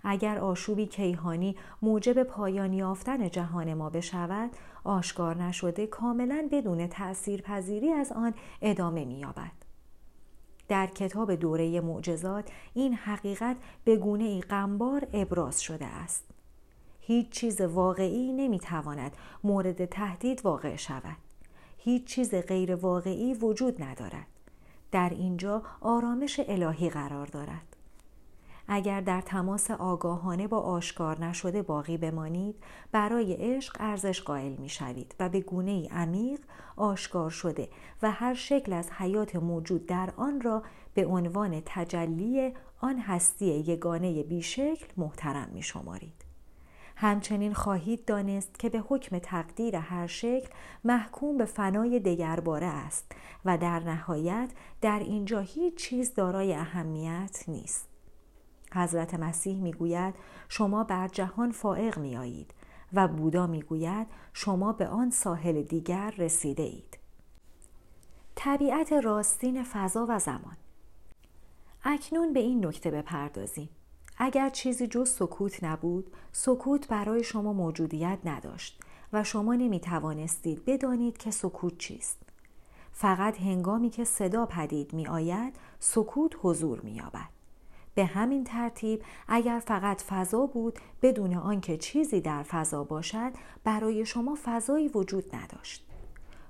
اگر 0.03 0.39
آشوبی 0.39 0.85
کیهانی 0.85 1.55
موجب 1.81 2.23
پایان 2.23 2.73
یافتن 2.73 3.29
جهان 3.29 3.73
ما 3.73 3.89
بشود 3.89 4.49
آشکار 4.83 5.43
نشده 5.43 5.87
کاملا 5.87 6.47
بدون 6.51 6.87
تأثیر 6.87 7.41
پذیری 7.41 7.91
از 7.91 8.11
آن 8.11 8.33
ادامه 8.61 9.05
می‌یابد. 9.05 9.66
در 10.67 10.87
کتاب 10.87 11.35
دوره 11.35 11.81
معجزات 11.81 12.49
این 12.73 12.93
حقیقت 12.93 13.57
به 13.83 13.95
گونه 13.95 14.23
ای 14.23 14.41
غمبار 14.41 15.07
ابراز 15.13 15.61
شده 15.61 15.85
است. 15.85 16.23
هیچ 16.99 17.29
چیز 17.29 17.61
واقعی 17.61 18.33
نمی‌تواند 18.33 19.17
مورد 19.43 19.85
تهدید 19.85 20.41
واقع 20.43 20.75
شود. 20.75 21.17
هیچ 21.77 22.05
چیز 22.05 22.35
غیر 22.35 22.75
واقعی 22.75 23.33
وجود 23.33 23.83
ندارد. 23.83 24.27
در 24.91 25.09
اینجا 25.09 25.63
آرامش 25.81 26.41
الهی 26.47 26.89
قرار 26.89 27.25
دارد. 27.25 27.76
اگر 28.67 29.01
در 29.01 29.21
تماس 29.21 29.71
آگاهانه 29.71 30.47
با 30.47 30.59
آشکار 30.59 31.25
نشده 31.25 31.61
باقی 31.61 31.97
بمانید 31.97 32.55
برای 32.91 33.33
عشق 33.33 33.75
ارزش 33.79 34.21
قائل 34.21 34.55
می 34.55 34.69
شوید 34.69 35.15
و 35.19 35.29
به 35.29 35.41
گونه 35.41 35.71
ای 35.71 35.87
عمیق 35.87 36.39
آشکار 36.75 37.29
شده 37.29 37.69
و 38.01 38.11
هر 38.11 38.33
شکل 38.33 38.73
از 38.73 38.91
حیات 38.91 39.35
موجود 39.35 39.85
در 39.85 40.13
آن 40.17 40.41
را 40.41 40.63
به 40.93 41.05
عنوان 41.05 41.61
تجلی 41.65 42.53
آن 42.81 42.99
هستی 42.99 43.45
یگانه 43.45 44.23
بیشکل 44.23 44.85
محترم 44.97 45.49
می 45.53 45.61
شمارید. 45.63 46.27
همچنین 46.95 47.53
خواهید 47.53 48.05
دانست 48.05 48.59
که 48.59 48.69
به 48.69 48.79
حکم 48.79 49.19
تقدیر 49.19 49.75
هر 49.75 50.07
شکل 50.07 50.49
محکوم 50.83 51.37
به 51.37 51.45
فنای 51.45 51.99
دگرباره 51.99 52.67
است 52.67 53.11
و 53.45 53.57
در 53.57 53.79
نهایت 53.79 54.49
در 54.81 54.99
اینجا 54.99 55.39
هیچ 55.39 55.75
چیز 55.75 56.13
دارای 56.13 56.53
اهمیت 56.53 57.43
نیست. 57.47 57.96
حضرت 58.73 59.13
مسیح 59.13 59.61
می‌گوید 59.61 60.15
شما 60.49 60.83
بر 60.83 61.07
جهان 61.07 61.51
فائق 61.51 61.97
میآیید 61.97 62.53
و 62.93 63.07
بودا 63.07 63.47
می‌گوید 63.47 64.07
شما 64.33 64.73
به 64.73 64.87
آن 64.87 65.09
ساحل 65.09 65.61
دیگر 65.63 66.13
رسیده 66.17 66.63
اید. 66.63 66.97
طبیعت 68.35 68.93
راستین 68.93 69.63
فضا 69.63 70.05
و 70.09 70.19
زمان 70.19 70.57
اکنون 71.83 72.33
به 72.33 72.39
این 72.39 72.65
نکته 72.65 72.91
بپردازیم. 72.91 73.69
اگر 74.17 74.49
چیزی 74.49 74.87
جز 74.87 75.09
سکوت 75.09 75.63
نبود، 75.63 76.11
سکوت 76.31 76.87
برای 76.87 77.23
شما 77.23 77.53
موجودیت 77.53 78.19
نداشت 78.25 78.81
و 79.13 79.23
شما 79.23 79.55
نمی 79.55 79.79
توانستید 79.79 80.65
بدانید 80.65 81.17
که 81.17 81.31
سکوت 81.31 81.77
چیست. 81.77 82.21
فقط 82.91 83.41
هنگامی 83.41 83.89
که 83.89 84.03
صدا 84.03 84.45
پدید 84.45 84.93
می 84.93 85.07
آید، 85.07 85.55
سکوت 85.79 86.31
حضور 86.41 86.81
می 86.81 86.91
یابد. 86.91 87.36
به 87.97 88.05
همین 88.05 88.43
ترتیب 88.43 89.03
اگر 89.27 89.61
فقط 89.65 90.01
فضا 90.01 90.45
بود 90.45 90.79
بدون 91.01 91.33
آنکه 91.33 91.77
چیزی 91.77 92.21
در 92.21 92.43
فضا 92.43 92.83
باشد 92.83 93.31
برای 93.63 94.05
شما 94.05 94.37
فضایی 94.43 94.87
وجود 94.87 95.35
نداشت 95.35 95.85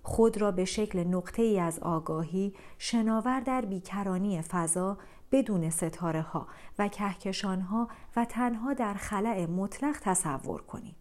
خود 0.03 0.41
را 0.41 0.51
به 0.51 0.65
شکل 0.65 1.03
نقطه 1.03 1.41
ای 1.41 1.59
از 1.59 1.79
آگاهی 1.79 2.53
شناور 2.77 3.39
در 3.39 3.61
بیکرانی 3.61 4.41
فضا 4.41 4.97
بدون 5.31 5.69
ستاره 5.69 6.21
ها 6.21 6.47
و 6.79 6.87
کهکشان 6.87 7.61
ها 7.61 7.87
و 8.15 8.25
تنها 8.25 8.73
در 8.73 8.93
خلع 8.93 9.45
مطلق 9.45 9.99
تصور 10.01 10.61
کنید. 10.61 10.95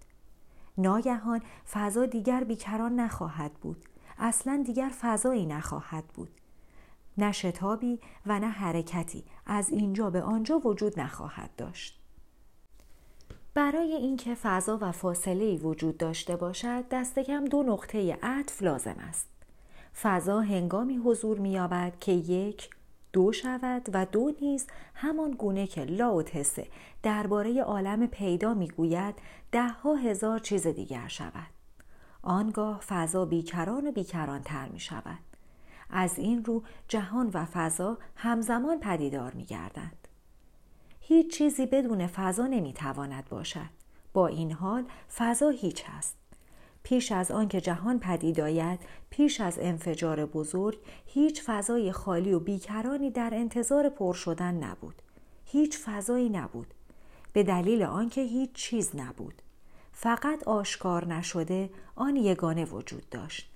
ناگهان 0.78 1.40
فضا 1.72 2.06
دیگر 2.06 2.44
بیکران 2.44 3.00
نخواهد 3.00 3.54
بود. 3.54 3.84
اصلا 4.18 4.62
دیگر 4.66 4.90
فضایی 5.00 5.46
نخواهد 5.46 6.04
بود. 6.04 6.30
نه 7.18 7.32
شتابی 7.32 8.00
و 8.26 8.38
نه 8.38 8.48
حرکتی 8.48 9.24
از 9.46 9.70
اینجا 9.70 10.10
به 10.10 10.22
آنجا 10.22 10.58
وجود 10.58 11.00
نخواهد 11.00 11.50
داشت. 11.56 12.00
برای 13.54 13.92
اینکه 13.92 14.34
فضا 14.34 14.78
و 14.80 14.92
فاصله 14.92 15.56
وجود 15.56 15.96
داشته 15.96 16.36
باشد 16.36 16.84
دست 16.90 17.18
کم 17.18 17.44
دو 17.44 17.62
نقطه 17.62 18.18
عطف 18.22 18.62
لازم 18.62 18.96
است. 18.98 19.28
فضا 20.02 20.40
هنگامی 20.40 20.96
حضور 20.96 21.38
می‌یابد 21.38 21.92
که 22.00 22.12
یک 22.12 22.70
دو 23.12 23.32
شود 23.32 23.88
و 23.92 24.06
دو 24.06 24.32
نیز 24.40 24.66
همان 24.94 25.30
گونه 25.30 25.66
که 25.66 25.84
لاوتسه 25.84 26.66
درباره 27.02 27.62
عالم 27.62 28.06
پیدا 28.06 28.54
می‌گوید 28.54 29.14
ده 29.52 29.68
ها 29.68 29.94
هزار 29.94 30.38
چیز 30.38 30.66
دیگر 30.66 31.08
شود. 31.08 31.50
آنگاه 32.22 32.80
فضا 32.80 33.24
بیکران 33.24 33.86
و 33.86 33.92
بیکران 33.92 34.42
تر 34.42 34.68
می 34.68 34.80
شود. 34.80 35.18
از 35.90 36.18
این 36.18 36.44
رو 36.44 36.62
جهان 36.88 37.30
و 37.34 37.44
فضا 37.44 37.98
همزمان 38.16 38.80
پدیدار 38.80 39.32
می 39.32 39.44
گردند. 39.44 40.08
هیچ 41.00 41.38
چیزی 41.38 41.66
بدون 41.66 42.06
فضا 42.06 42.46
نمی 42.46 42.72
تواند 42.72 43.28
باشد. 43.28 43.70
با 44.12 44.26
این 44.26 44.52
حال 44.52 44.84
فضا 45.16 45.48
هیچ 45.48 45.84
است. 45.98 46.16
پیش 46.88 47.12
از 47.12 47.30
آنکه 47.30 47.60
جهان 47.60 47.98
پدید 47.98 48.40
آید 48.40 48.80
پیش 49.10 49.40
از 49.40 49.58
انفجار 49.58 50.26
بزرگ 50.26 50.78
هیچ 51.06 51.42
فضای 51.46 51.92
خالی 51.92 52.32
و 52.32 52.40
بیکرانی 52.40 53.10
در 53.10 53.30
انتظار 53.34 53.88
پر 53.88 54.14
شدن 54.14 54.54
نبود 54.54 55.02
هیچ 55.44 55.78
فضایی 55.78 56.28
نبود 56.28 56.74
به 57.32 57.42
دلیل 57.42 57.82
آنکه 57.82 58.20
هیچ 58.20 58.52
چیز 58.52 58.96
نبود 58.96 59.42
فقط 59.92 60.48
آشکار 60.48 61.06
نشده 61.06 61.70
آن 61.94 62.16
یگانه 62.16 62.64
وجود 62.64 63.08
داشت 63.08 63.50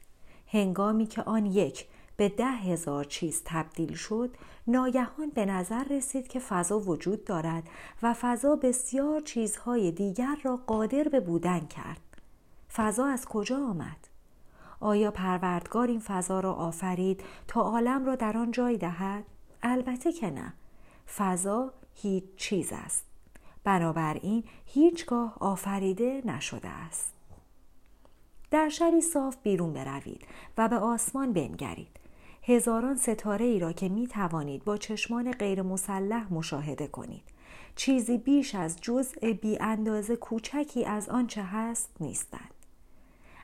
هنگامی 0.46 1.06
که 1.06 1.22
آن 1.22 1.46
یک 1.46 1.86
به 2.20 2.28
ده 2.28 2.46
هزار 2.46 3.04
چیز 3.04 3.42
تبدیل 3.44 3.94
شد 3.94 4.36
ناگهان 4.66 5.30
به 5.34 5.46
نظر 5.46 5.84
رسید 5.84 6.28
که 6.28 6.40
فضا 6.40 6.80
وجود 6.80 7.24
دارد 7.24 7.62
و 8.02 8.14
فضا 8.14 8.56
بسیار 8.56 9.20
چیزهای 9.20 9.92
دیگر 9.92 10.36
را 10.42 10.56
قادر 10.56 11.04
به 11.04 11.20
بودن 11.20 11.60
کرد. 11.60 12.00
فضا 12.72 13.06
از 13.06 13.26
کجا 13.26 13.56
آمد؟ 13.56 14.08
آیا 14.80 15.10
پروردگار 15.10 15.88
این 15.88 16.00
فضا 16.00 16.40
را 16.40 16.52
آفرید 16.52 17.24
تا 17.48 17.60
عالم 17.60 18.06
را 18.06 18.14
در 18.14 18.36
آن 18.36 18.50
جای 18.50 18.76
دهد؟ 18.76 19.24
البته 19.62 20.12
که 20.12 20.30
نه. 20.30 20.52
فضا 21.16 21.72
هیچ 21.94 22.24
چیز 22.36 22.72
است. 22.72 23.04
بنابراین 23.64 24.44
هیچگاه 24.66 25.36
آفریده 25.40 26.22
نشده 26.24 26.68
است. 26.68 27.12
در 28.50 28.68
شبی 28.68 29.00
صاف 29.00 29.36
بیرون 29.42 29.72
بروید 29.72 30.26
و 30.58 30.68
به 30.68 30.76
آسمان 30.76 31.32
بنگرید. 31.32 31.99
هزاران 32.42 32.96
ستاره 32.96 33.44
ای 33.44 33.58
را 33.58 33.72
که 33.72 33.88
می 33.88 34.06
توانید 34.06 34.64
با 34.64 34.76
چشمان 34.76 35.32
غیر 35.32 35.62
مسلح 35.62 36.32
مشاهده 36.32 36.86
کنید. 36.86 37.22
چیزی 37.76 38.18
بیش 38.18 38.54
از 38.54 38.76
جزء 38.80 39.32
بی 39.32 39.58
اندازه 39.60 40.16
کوچکی 40.16 40.84
از 40.84 41.08
آنچه 41.08 41.42
هست 41.42 41.90
نیستند. 42.00 42.54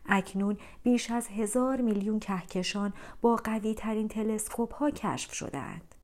اکنون 0.09 0.57
بیش 0.83 1.11
از 1.11 1.29
هزار 1.29 1.81
میلیون 1.81 2.21
کهکشان 2.21 2.93
با 3.21 3.37
قوی 3.37 3.75
ترین 3.75 4.09
تلسکوپ 4.09 4.75
ها 4.75 4.91
کشف 4.91 5.33
شدهاند. 5.33 5.95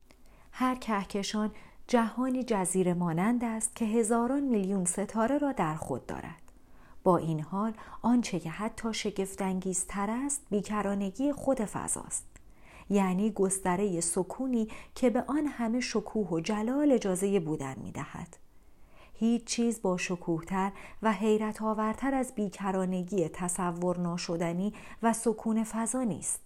هر 0.53 0.75
کهکشان 0.75 1.51
جهانی 1.87 2.43
جزیره 2.43 2.95
مانند 2.95 3.45
است 3.45 3.77
که 3.77 3.85
هزاران 3.85 4.43
میلیون 4.43 4.85
ستاره 4.85 5.39
را 5.39 5.53
در 5.53 5.75
خود 5.75 6.07
دارد. 6.07 6.43
با 7.05 7.17
این 7.17 7.41
حال 7.41 7.73
آنچه 8.03 8.41
که 8.41 8.51
حتی 8.51 8.95
شگفتانگیزتر 8.95 10.11
است 10.11 10.43
بیکرانگی 10.51 11.33
خود 11.33 11.65
فضاست. 11.65 12.32
یعنی 12.93 13.31
گستره 13.31 14.01
سکونی 14.01 14.69
که 14.95 15.11
به 15.11 15.25
آن 15.27 15.47
همه 15.47 15.81
شکوه 15.81 16.29
و 16.29 16.41
جلال 16.41 16.93
اجازه 16.93 17.41
بودن 17.41 17.77
می 17.83 17.93
دهد. 17.93 18.37
هیچ 19.15 19.45
چیز 19.45 19.83
با 19.83 19.97
شکوهتر 19.97 20.73
و 21.03 21.13
حیرت 21.13 21.63
آورتر 21.63 22.15
از 22.15 22.35
بیکرانگی 22.35 23.29
تصور 23.29 23.99
ناشدنی 23.99 24.75
و 25.03 25.13
سکون 25.13 25.65
فضا 25.65 26.03
نیست. 26.03 26.41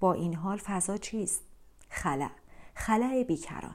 با 0.00 0.12
این 0.12 0.34
حال 0.34 0.58
فضا 0.58 0.96
چیست؟ 0.96 1.42
خلع، 1.88 2.30
خلع 2.74 3.22
بیکران. 3.22 3.74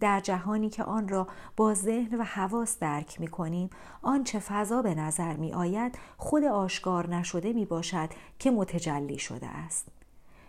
در 0.00 0.20
جهانی 0.20 0.70
که 0.70 0.84
آن 0.84 1.08
را 1.08 1.26
با 1.56 1.74
ذهن 1.74 2.20
و 2.20 2.22
حواس 2.22 2.78
درک 2.78 3.20
می 3.20 3.28
کنیم 3.28 3.70
آنچه 4.02 4.38
فضا 4.38 4.82
به 4.82 4.94
نظر 4.94 5.36
می 5.36 5.52
آید 5.52 5.98
خود 6.16 6.44
آشکار 6.44 7.14
نشده 7.14 7.52
می 7.52 7.64
باشد 7.64 8.08
که 8.38 8.50
متجلی 8.50 9.18
شده 9.18 9.46
است 9.46 10.03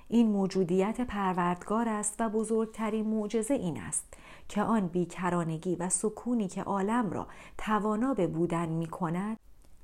این 0.07 0.27
موجودیت 0.27 1.01
پروردگار 1.01 1.89
است 1.89 2.15
و 2.19 2.29
بزرگترین 2.29 3.07
معجزه 3.07 3.53
این 3.53 3.81
است 3.81 4.13
که 4.49 4.61
آن 4.61 4.87
بیکرانگی 4.87 5.75
و 5.75 5.89
سکونی 5.89 6.47
که 6.47 6.63
عالم 6.63 7.09
را 7.09 7.27
توانا 7.57 8.13
به 8.13 8.27
بودن 8.27 8.69
می 8.69 8.87
کند 8.87 9.37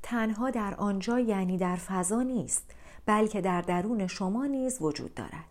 تنها 0.03 0.49
در 0.49 0.75
آنجا 0.75 1.19
یعنی 1.19 1.57
در 1.57 1.75
فضا 1.75 2.21
نیست 2.21 2.71
بلکه 3.05 3.41
در 3.41 3.61
درون 3.61 4.07
شما 4.07 4.45
نیز 4.45 4.81
وجود 4.81 5.13
دارد 5.13 5.45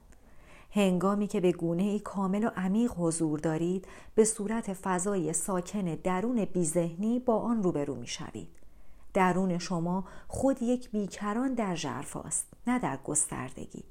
هنگامی 0.70 1.26
که 1.26 1.40
به 1.40 1.52
گونه 1.52 1.82
ای 1.82 1.98
کامل 1.98 2.44
و 2.44 2.50
عمیق 2.56 2.92
حضور 2.98 3.38
دارید 3.38 3.86
به 4.14 4.24
صورت 4.24 4.72
فضای 4.72 5.32
ساکن 5.32 5.94
درون 5.94 6.44
بیذهنی 6.44 7.18
با 7.18 7.38
آن 7.38 7.62
روبرو 7.62 7.94
می 7.94 8.06
شوید. 8.06 8.48
درون 9.14 9.58
شما 9.58 10.04
خود 10.28 10.62
یک 10.62 10.90
بیکران 10.90 11.54
در 11.54 11.74
ژرفاست 11.74 12.46
نه 12.66 12.78
در 12.78 12.98
گستردگی 13.04 13.84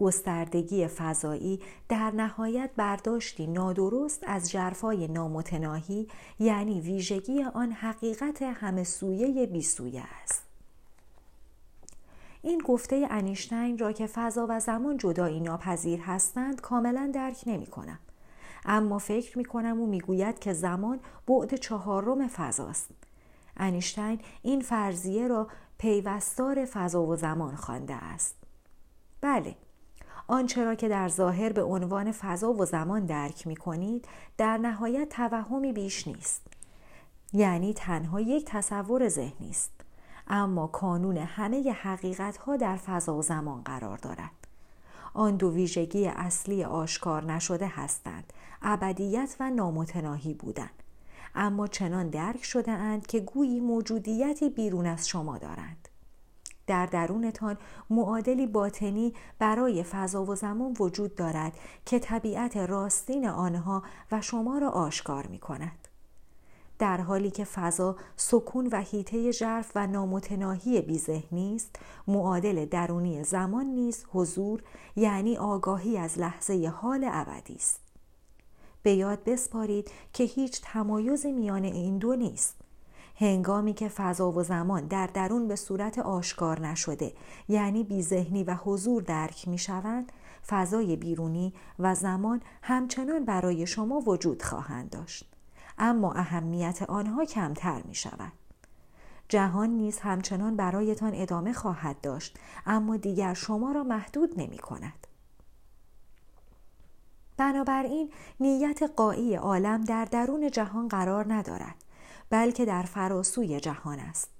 گستردگی 0.00 0.86
فضایی 0.86 1.60
در 1.88 2.10
نهایت 2.10 2.70
برداشتی 2.76 3.46
نادرست 3.46 4.24
از 4.26 4.50
جرفای 4.50 5.08
نامتناهی 5.08 6.08
یعنی 6.38 6.80
ویژگی 6.80 7.42
آن 7.42 7.72
حقیقت 7.72 8.42
همه 8.42 8.84
سویه 8.84 9.46
بی 9.46 9.62
سویه 9.62 10.02
است 10.22 10.42
این 12.42 12.58
گفته 12.58 13.06
انیشتین 13.10 13.78
را 13.78 13.92
که 13.92 14.06
فضا 14.06 14.46
و 14.48 14.60
زمان 14.60 14.96
جدایی 14.96 15.40
ناپذیر 15.40 16.00
هستند 16.00 16.60
کاملا 16.60 17.10
درک 17.14 17.42
نمی 17.46 17.66
کنم. 17.66 17.98
اما 18.64 18.98
فکر 18.98 19.38
می 19.38 19.44
کنم 19.44 19.80
او 19.80 19.86
می‌گوید 19.86 20.38
که 20.38 20.52
زمان 20.52 21.00
بعد 21.26 21.54
چهارم 21.54 22.28
فضاست. 22.28 22.90
انیشتین 23.56 24.20
این 24.42 24.60
فرضیه 24.60 25.28
را 25.28 25.48
پیوستار 25.78 26.64
فضا 26.64 27.02
و 27.02 27.16
زمان 27.16 27.56
خوانده 27.56 27.94
است. 27.94 28.36
بله، 29.20 29.56
آنچه 30.30 30.64
را 30.64 30.74
که 30.74 30.88
در 30.88 31.08
ظاهر 31.08 31.52
به 31.52 31.62
عنوان 31.62 32.12
فضا 32.12 32.52
و 32.52 32.64
زمان 32.64 33.06
درک 33.06 33.46
می 33.46 33.56
کنید 33.56 34.08
در 34.36 34.58
نهایت 34.58 35.08
توهمی 35.08 35.72
بیش 35.72 36.08
نیست. 36.08 36.46
یعنی 37.32 37.74
تنها 37.74 38.20
یک 38.20 38.44
تصور 38.44 39.08
ذهنی 39.08 39.50
است. 39.50 39.72
اما 40.28 40.66
کانون 40.66 41.16
همه 41.16 41.72
حقیقت 41.72 42.36
ها 42.36 42.56
در 42.56 42.76
فضا 42.76 43.14
و 43.14 43.22
زمان 43.22 43.62
قرار 43.62 43.96
دارد. 43.98 44.30
آن 45.14 45.36
دو 45.36 45.50
ویژگی 45.52 46.06
اصلی 46.06 46.64
آشکار 46.64 47.24
نشده 47.32 47.66
هستند 47.66 48.32
ابدیت 48.62 49.36
و 49.40 49.50
نامتناهی 49.50 50.34
بودن 50.34 50.70
اما 51.34 51.66
چنان 51.66 52.08
درک 52.08 52.44
شده 52.44 52.70
اند 52.70 53.06
که 53.06 53.20
گویی 53.20 53.60
موجودیتی 53.60 54.50
بیرون 54.50 54.86
از 54.86 55.08
شما 55.08 55.38
دارند 55.38 55.88
در 56.70 56.86
درونتان 56.86 57.58
معادلی 57.90 58.46
باطنی 58.46 59.14
برای 59.38 59.82
فضا 59.82 60.24
و 60.24 60.34
زمان 60.34 60.76
وجود 60.80 61.14
دارد 61.14 61.52
که 61.86 61.98
طبیعت 61.98 62.56
راستین 62.56 63.28
آنها 63.28 63.82
و 64.12 64.20
شما 64.20 64.58
را 64.58 64.70
آشکار 64.70 65.26
می 65.26 65.38
کند. 65.38 65.88
در 66.78 67.00
حالی 67.00 67.30
که 67.30 67.44
فضا 67.44 67.96
سکون 68.16 68.66
و 68.66 68.80
هیته 68.80 69.30
ژرف 69.30 69.72
و 69.74 69.86
نامتناهی 69.86 70.80
بیذهنی 70.80 71.56
است 71.56 71.76
معادل 72.08 72.64
درونی 72.64 73.24
زمان 73.24 73.66
نیز 73.66 74.04
حضور 74.12 74.62
یعنی 74.96 75.36
آگاهی 75.36 75.98
از 75.98 76.18
لحظه 76.18 76.72
حال 76.76 77.06
ابدی 77.12 77.54
است 77.54 77.80
به 78.82 78.92
یاد 78.92 79.24
بسپارید 79.24 79.90
که 80.12 80.24
هیچ 80.24 80.60
تمایزی 80.64 81.32
میان 81.32 81.64
این 81.64 81.98
دو 81.98 82.16
نیست 82.16 82.69
هنگامی 83.20 83.74
که 83.74 83.88
فضا 83.88 84.32
و 84.32 84.42
زمان 84.42 84.86
در 84.86 85.06
درون 85.06 85.48
به 85.48 85.56
صورت 85.56 85.98
آشکار 85.98 86.60
نشده 86.60 87.12
یعنی 87.48 87.84
بیذهنی 87.84 88.44
و 88.44 88.54
حضور 88.54 89.02
درک 89.02 89.48
می 89.48 89.58
شوند 89.58 90.12
فضای 90.46 90.96
بیرونی 90.96 91.54
و 91.78 91.94
زمان 91.94 92.42
همچنان 92.62 93.24
برای 93.24 93.66
شما 93.66 94.00
وجود 94.00 94.42
خواهند 94.42 94.90
داشت 94.90 95.32
اما 95.78 96.12
اهمیت 96.12 96.82
آنها 96.82 97.24
کمتر 97.24 97.82
می 97.82 97.94
شود. 97.94 98.32
جهان 99.28 99.70
نیز 99.70 99.98
همچنان 99.98 100.56
برایتان 100.56 101.12
ادامه 101.14 101.52
خواهد 101.52 102.00
داشت 102.00 102.38
اما 102.66 102.96
دیگر 102.96 103.34
شما 103.34 103.72
را 103.72 103.82
محدود 103.82 104.40
نمی 104.40 104.58
کند. 104.58 105.06
بنابراین 107.36 108.10
نیت 108.40 108.82
قایی 108.96 109.34
عالم 109.34 109.84
در 109.84 110.04
درون 110.04 110.50
جهان 110.50 110.88
قرار 110.88 111.32
ندارد 111.32 111.74
بلکه 112.30 112.64
در 112.64 112.82
فراسوی 112.82 113.60
جهان 113.60 113.98
است. 113.98 114.30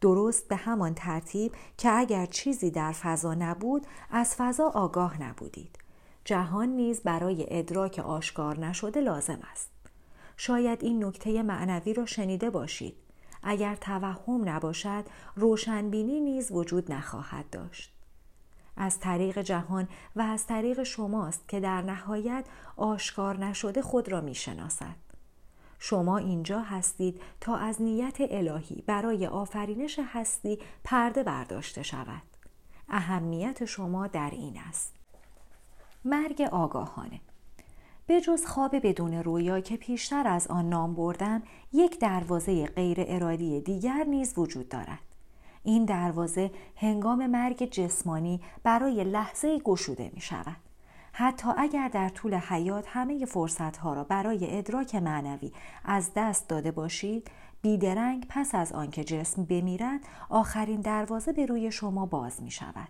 درست 0.00 0.48
به 0.48 0.56
همان 0.56 0.94
ترتیب 0.94 1.52
که 1.78 1.90
اگر 1.90 2.26
چیزی 2.26 2.70
در 2.70 2.92
فضا 2.92 3.34
نبود 3.34 3.86
از 4.10 4.34
فضا 4.38 4.68
آگاه 4.68 5.22
نبودید. 5.22 5.78
جهان 6.24 6.68
نیز 6.68 7.00
برای 7.00 7.46
ادراک 7.50 7.98
آشکار 7.98 8.58
نشده 8.58 9.00
لازم 9.00 9.38
است. 9.52 9.70
شاید 10.36 10.84
این 10.84 11.04
نکته 11.04 11.42
معنوی 11.42 11.94
را 11.94 12.06
شنیده 12.06 12.50
باشید. 12.50 12.96
اگر 13.42 13.76
توهم 13.76 14.48
نباشد 14.48 15.04
روشنبینی 15.36 16.20
نیز 16.20 16.52
وجود 16.52 16.92
نخواهد 16.92 17.50
داشت. 17.50 17.92
از 18.76 19.00
طریق 19.00 19.38
جهان 19.38 19.88
و 20.16 20.22
از 20.22 20.46
طریق 20.46 20.82
شماست 20.82 21.48
که 21.48 21.60
در 21.60 21.82
نهایت 21.82 22.44
آشکار 22.76 23.44
نشده 23.44 23.82
خود 23.82 24.08
را 24.08 24.20
می‌شناسد. 24.20 24.96
شما 25.84 26.18
اینجا 26.18 26.60
هستید 26.60 27.20
تا 27.40 27.56
از 27.56 27.82
نیت 27.82 28.16
الهی 28.20 28.82
برای 28.86 29.26
آفرینش 29.26 29.98
هستی 30.04 30.58
پرده 30.84 31.22
برداشته 31.22 31.82
شود. 31.82 32.22
اهمیت 32.88 33.64
شما 33.64 34.06
در 34.06 34.30
این 34.32 34.58
است. 34.68 34.94
مرگ 36.04 36.42
آگاهانه. 36.52 37.20
به 38.06 38.20
جز 38.20 38.46
خواب 38.46 38.86
بدون 38.86 39.14
رویا 39.14 39.60
که 39.60 39.76
پیشتر 39.76 40.26
از 40.26 40.48
آن 40.48 40.68
نام 40.68 40.94
بردم 40.94 41.42
یک 41.72 41.98
دروازه 41.98 42.66
غیر 42.66 42.96
ارادی 43.08 43.60
دیگر 43.60 44.04
نیز 44.04 44.38
وجود 44.38 44.68
دارد. 44.68 45.02
این 45.62 45.84
دروازه 45.84 46.50
هنگام 46.76 47.26
مرگ 47.26 47.64
جسمانی 47.70 48.40
برای 48.62 49.04
لحظه 49.04 49.58
گشوده 49.58 50.10
می 50.14 50.20
شود 50.20 50.71
حتی 51.12 51.48
اگر 51.56 51.88
در 51.88 52.08
طول 52.08 52.34
حیات 52.34 52.84
همه 52.88 53.24
فرصت 53.24 53.76
ها 53.76 53.94
را 53.94 54.04
برای 54.04 54.58
ادراک 54.58 54.94
معنوی 54.94 55.52
از 55.84 56.10
دست 56.16 56.48
داده 56.48 56.70
باشید 56.70 57.30
بیدرنگ 57.62 58.26
پس 58.28 58.54
از 58.54 58.72
آنکه 58.72 59.04
جسم 59.04 59.44
بمیرد 59.44 60.00
آخرین 60.28 60.80
دروازه 60.80 61.32
به 61.32 61.46
روی 61.46 61.72
شما 61.72 62.06
باز 62.06 62.42
می 62.42 62.50
شود 62.50 62.88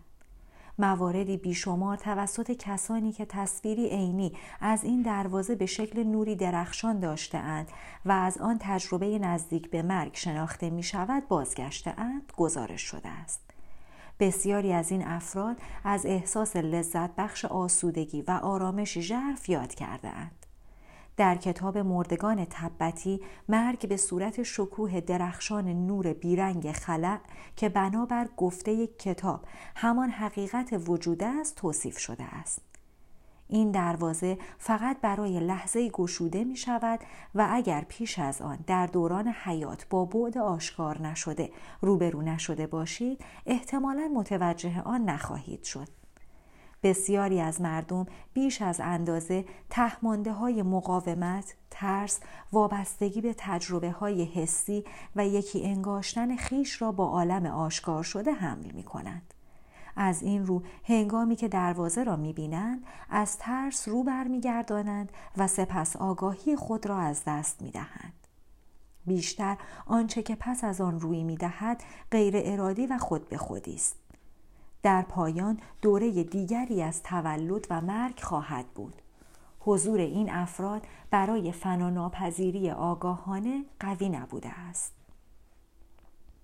مواردی 0.79 1.37
بیشمار 1.37 1.97
توسط 1.97 2.51
کسانی 2.51 3.13
که 3.13 3.25
تصویری 3.25 3.89
عینی 3.89 4.33
از 4.61 4.85
این 4.85 5.03
دروازه 5.03 5.55
به 5.55 5.67
شکل 5.67 6.03
نوری 6.03 6.37
درخشان 6.37 7.01
داشته 7.01 7.67
و 8.05 8.13
از 8.13 8.39
آن 8.39 8.57
تجربه 8.61 9.19
نزدیک 9.19 9.71
به 9.71 9.83
مرگ 9.83 10.15
شناخته 10.15 10.71
می 10.71 10.83
شود 10.83 11.29
بازگشته 11.29 11.95
اند 11.97 12.33
گزارش 12.37 12.83
شده 12.83 13.09
است. 13.09 13.52
بسیاری 14.23 14.73
از 14.73 14.91
این 14.91 15.07
افراد 15.07 15.57
از 15.85 16.07
احساس 16.07 16.57
لذت 16.57 17.17
بخش 17.17 17.45
آسودگی 17.45 18.23
و 18.23 18.31
آرامش 18.31 18.99
ژرف 18.99 19.49
یاد 19.49 19.75
کرده 19.75 20.09
اند. 20.09 20.47
در 21.17 21.37
کتاب 21.37 21.79
مردگان 21.79 22.47
تبتی 22.51 23.21
مرگ 23.49 23.89
به 23.89 23.97
صورت 23.97 24.43
شکوه 24.43 25.01
درخشان 25.01 25.87
نور 25.87 26.13
بیرنگ 26.13 26.73
خلع 26.73 27.19
که 27.57 27.69
بنابر 27.69 28.29
گفته 28.37 28.87
کتاب 28.87 29.41
همان 29.77 30.11
حقیقت 30.11 30.89
وجود 30.89 31.23
است 31.23 31.57
توصیف 31.57 31.99
شده 31.99 32.25
است. 32.25 32.72
این 33.53 33.71
دروازه 33.71 34.38
فقط 34.59 35.01
برای 35.01 35.41
لحظه 35.41 35.88
گشوده 35.88 36.45
می 36.45 36.57
شود 36.57 37.01
و 37.35 37.49
اگر 37.51 37.85
پیش 37.88 38.19
از 38.19 38.43
آن 38.43 38.59
در 38.67 38.87
دوران 38.87 39.29
حیات 39.29 39.87
با 39.91 40.05
بعد 40.05 40.38
آشکار 40.38 41.03
نشده 41.03 41.51
روبرو 41.81 42.23
نشده 42.23 42.67
باشید 42.67 43.25
احتمالا 43.47 44.11
متوجه 44.15 44.83
آن 44.83 45.05
نخواهید 45.05 45.65
شد. 45.65 45.88
بسیاری 46.83 47.41
از 47.41 47.61
مردم 47.61 48.07
بیش 48.35 48.62
از 48.62 48.81
اندازه 48.81 49.45
تهمانده 49.71 50.33
های 50.33 50.62
مقاومت، 50.62 51.55
ترس، 51.71 52.21
وابستگی 52.53 53.21
به 53.21 53.35
تجربه 53.38 53.91
های 53.91 54.25
حسی 54.25 54.85
و 55.17 55.27
یکی 55.27 55.65
انگاشتن 55.65 56.37
خیش 56.37 56.83
را 56.83 56.93
با 56.93 57.07
عالم 57.07 57.47
آشکار 57.47 58.03
شده 58.03 58.33
حمل 58.33 58.71
می 58.71 58.83
کنند. 58.83 59.32
از 59.96 60.22
این 60.22 60.46
رو 60.46 60.62
هنگامی 60.85 61.37
که 61.37 61.48
دروازه 61.48 62.05
را 62.05 62.16
می 62.16 62.33
بینند 62.33 62.87
از 63.11 63.38
ترس 63.38 63.88
رو 63.88 64.02
برمیگردانند 64.02 65.12
و 65.37 65.46
سپس 65.46 65.96
آگاهی 65.96 66.57
خود 66.57 66.87
را 66.87 66.98
از 66.98 67.22
دست 67.26 67.62
می 67.62 67.70
دهند. 67.70 68.12
بیشتر 69.07 69.57
آنچه 69.87 70.22
که 70.22 70.37
پس 70.40 70.64
از 70.64 70.81
آن 70.81 71.00
روی 71.00 71.24
می 71.24 71.37
دهد 71.37 71.83
غیر 72.11 72.35
ارادی 72.37 72.87
و 72.87 72.98
خود 72.98 73.28
به 73.28 73.36
خودی 73.36 73.74
است. 73.74 73.97
در 74.82 75.03
پایان 75.03 75.59
دوره 75.82 76.24
دیگری 76.24 76.82
از 76.82 77.03
تولد 77.03 77.66
و 77.70 77.80
مرگ 77.80 78.20
خواهد 78.20 78.66
بود. 78.66 79.03
حضور 79.61 80.01
این 80.01 80.30
افراد 80.30 80.86
برای 81.11 81.53
فناناپذیری 81.53 82.70
آگاهانه 82.70 83.64
قوی 83.80 84.09
نبوده 84.09 84.49
است. 84.49 84.93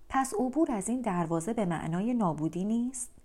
پس 0.09 0.33
عبور 0.33 0.71
از 0.71 0.89
این 0.89 1.01
دروازه 1.01 1.53
به 1.53 1.65
معنای 1.65 2.13
نابودی 2.13 2.63
نیست؟ 2.63 3.18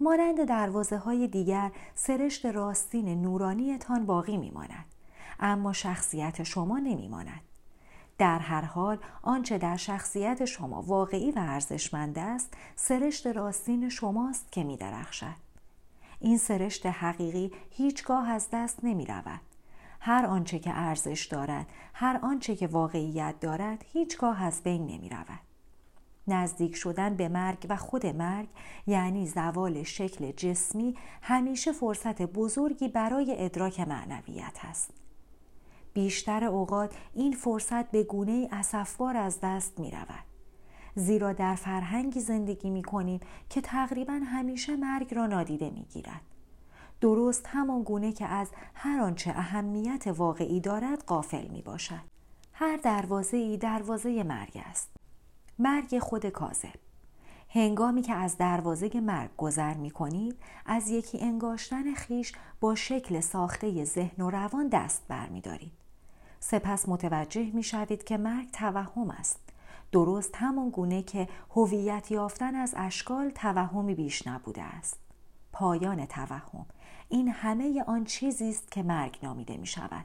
مانند 0.00 0.44
دروازه 0.44 0.96
های 0.96 1.28
دیگر 1.28 1.72
سرشت 1.94 2.46
راستین 2.46 3.22
نورانیتان 3.22 4.06
باقی 4.06 4.36
میماند 4.36 4.84
اما 5.40 5.72
شخصیت 5.72 6.42
شما 6.42 6.78
نمیماند 6.78 7.40
در 8.18 8.38
هر 8.38 8.60
حال 8.60 8.98
آنچه 9.22 9.58
در 9.58 9.76
شخصیت 9.76 10.44
شما 10.44 10.82
واقعی 10.82 11.30
و 11.30 11.38
ارزشمند 11.38 12.18
است 12.18 12.54
سرشت 12.76 13.26
راستین 13.26 13.88
شماست 13.88 14.52
که 14.52 14.64
می 14.64 14.76
درخشد. 14.76 15.34
این 16.20 16.38
سرشت 16.38 16.86
حقیقی 16.86 17.52
هیچگاه 17.70 18.28
از 18.28 18.48
دست 18.52 18.84
نمی 18.84 19.06
رود. 19.06 19.40
هر 20.00 20.26
آنچه 20.26 20.58
که 20.58 20.70
ارزش 20.74 21.26
دارد 21.26 21.66
هر 21.94 22.20
آنچه 22.22 22.56
که 22.56 22.66
واقعیت 22.66 23.34
دارد 23.40 23.84
هیچگاه 23.92 24.42
از 24.42 24.62
بین 24.62 24.86
نمی 24.86 25.08
رود. 25.08 25.47
نزدیک 26.28 26.76
شدن 26.76 27.16
به 27.16 27.28
مرگ 27.28 27.66
و 27.68 27.76
خود 27.76 28.06
مرگ 28.06 28.48
یعنی 28.86 29.26
زوال 29.26 29.82
شکل 29.82 30.32
جسمی 30.32 30.94
همیشه 31.22 31.72
فرصت 31.72 32.22
بزرگی 32.22 32.88
برای 32.88 33.34
ادراک 33.38 33.80
معنویت 33.80 34.58
است. 34.62 34.90
بیشتر 35.94 36.44
اوقات 36.44 36.94
این 37.14 37.32
فرصت 37.32 37.90
به 37.90 38.02
گونه 38.02 38.48
اسفبار 38.52 39.16
از 39.16 39.38
دست 39.42 39.80
می 39.80 39.90
رود. 39.90 40.24
زیرا 40.94 41.32
در 41.32 41.54
فرهنگی 41.54 42.20
زندگی 42.20 42.70
می 42.70 42.82
کنیم 42.82 43.20
که 43.50 43.60
تقریبا 43.60 44.20
همیشه 44.24 44.76
مرگ 44.76 45.14
را 45.14 45.26
نادیده 45.26 45.70
می 45.70 45.84
گیرد. 45.92 46.20
درست 47.00 47.46
همان 47.46 47.82
گونه 47.82 48.12
که 48.12 48.26
از 48.26 48.50
هر 48.74 49.00
آنچه 49.00 49.30
اهمیت 49.30 50.04
واقعی 50.06 50.60
دارد 50.60 51.04
قافل 51.04 51.46
می 51.46 51.62
باشد. 51.62 52.00
هر 52.52 52.76
دروازه 52.76 53.36
ای 53.36 53.56
دروازه 53.56 54.22
مرگ 54.22 54.62
است. 54.70 54.97
مرگ 55.58 55.98
خود 55.98 56.26
کاذب. 56.26 56.74
هنگامی 57.50 58.02
که 58.02 58.14
از 58.14 58.36
دروازه 58.36 59.00
مرگ 59.00 59.30
گذر 59.36 59.74
می 59.74 59.90
کنید 59.90 60.36
از 60.66 60.88
یکی 60.88 61.18
انگاشتن 61.20 61.94
خیش 61.94 62.32
با 62.60 62.74
شکل 62.74 63.20
ساخته 63.20 63.84
ذهن 63.84 64.24
و 64.24 64.30
روان 64.30 64.68
دست 64.68 65.02
برمیدارید. 65.08 65.72
سپس 66.40 66.88
متوجه 66.88 67.50
می 67.54 67.62
شوید 67.62 68.04
که 68.04 68.16
مرگ 68.16 68.50
توهم 68.50 69.10
است. 69.10 69.40
درست 69.92 70.36
همان 70.36 70.70
گونه 70.70 71.02
که 71.02 71.28
هویت 71.56 72.10
یافتن 72.10 72.54
از 72.54 72.74
اشکال 72.76 73.30
توهمی 73.30 73.94
بیش 73.94 74.26
نبوده 74.26 74.62
است. 74.62 74.98
پایان 75.52 76.06
توهم 76.06 76.66
این 77.08 77.28
همه 77.28 77.84
آن 77.86 78.04
چیزی 78.04 78.50
است 78.50 78.70
که 78.70 78.82
مرگ 78.82 79.18
نامیده 79.22 79.56
می 79.56 79.66
شود 79.66 80.04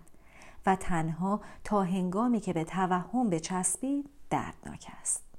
و 0.66 0.76
تنها 0.76 1.42
تا 1.64 1.84
هنگامی 1.84 2.40
که 2.40 2.54
به 2.54 2.64
توهم 2.64 3.30
بچسبید 3.30 4.10
دردناک 4.30 4.88
است. 5.02 5.33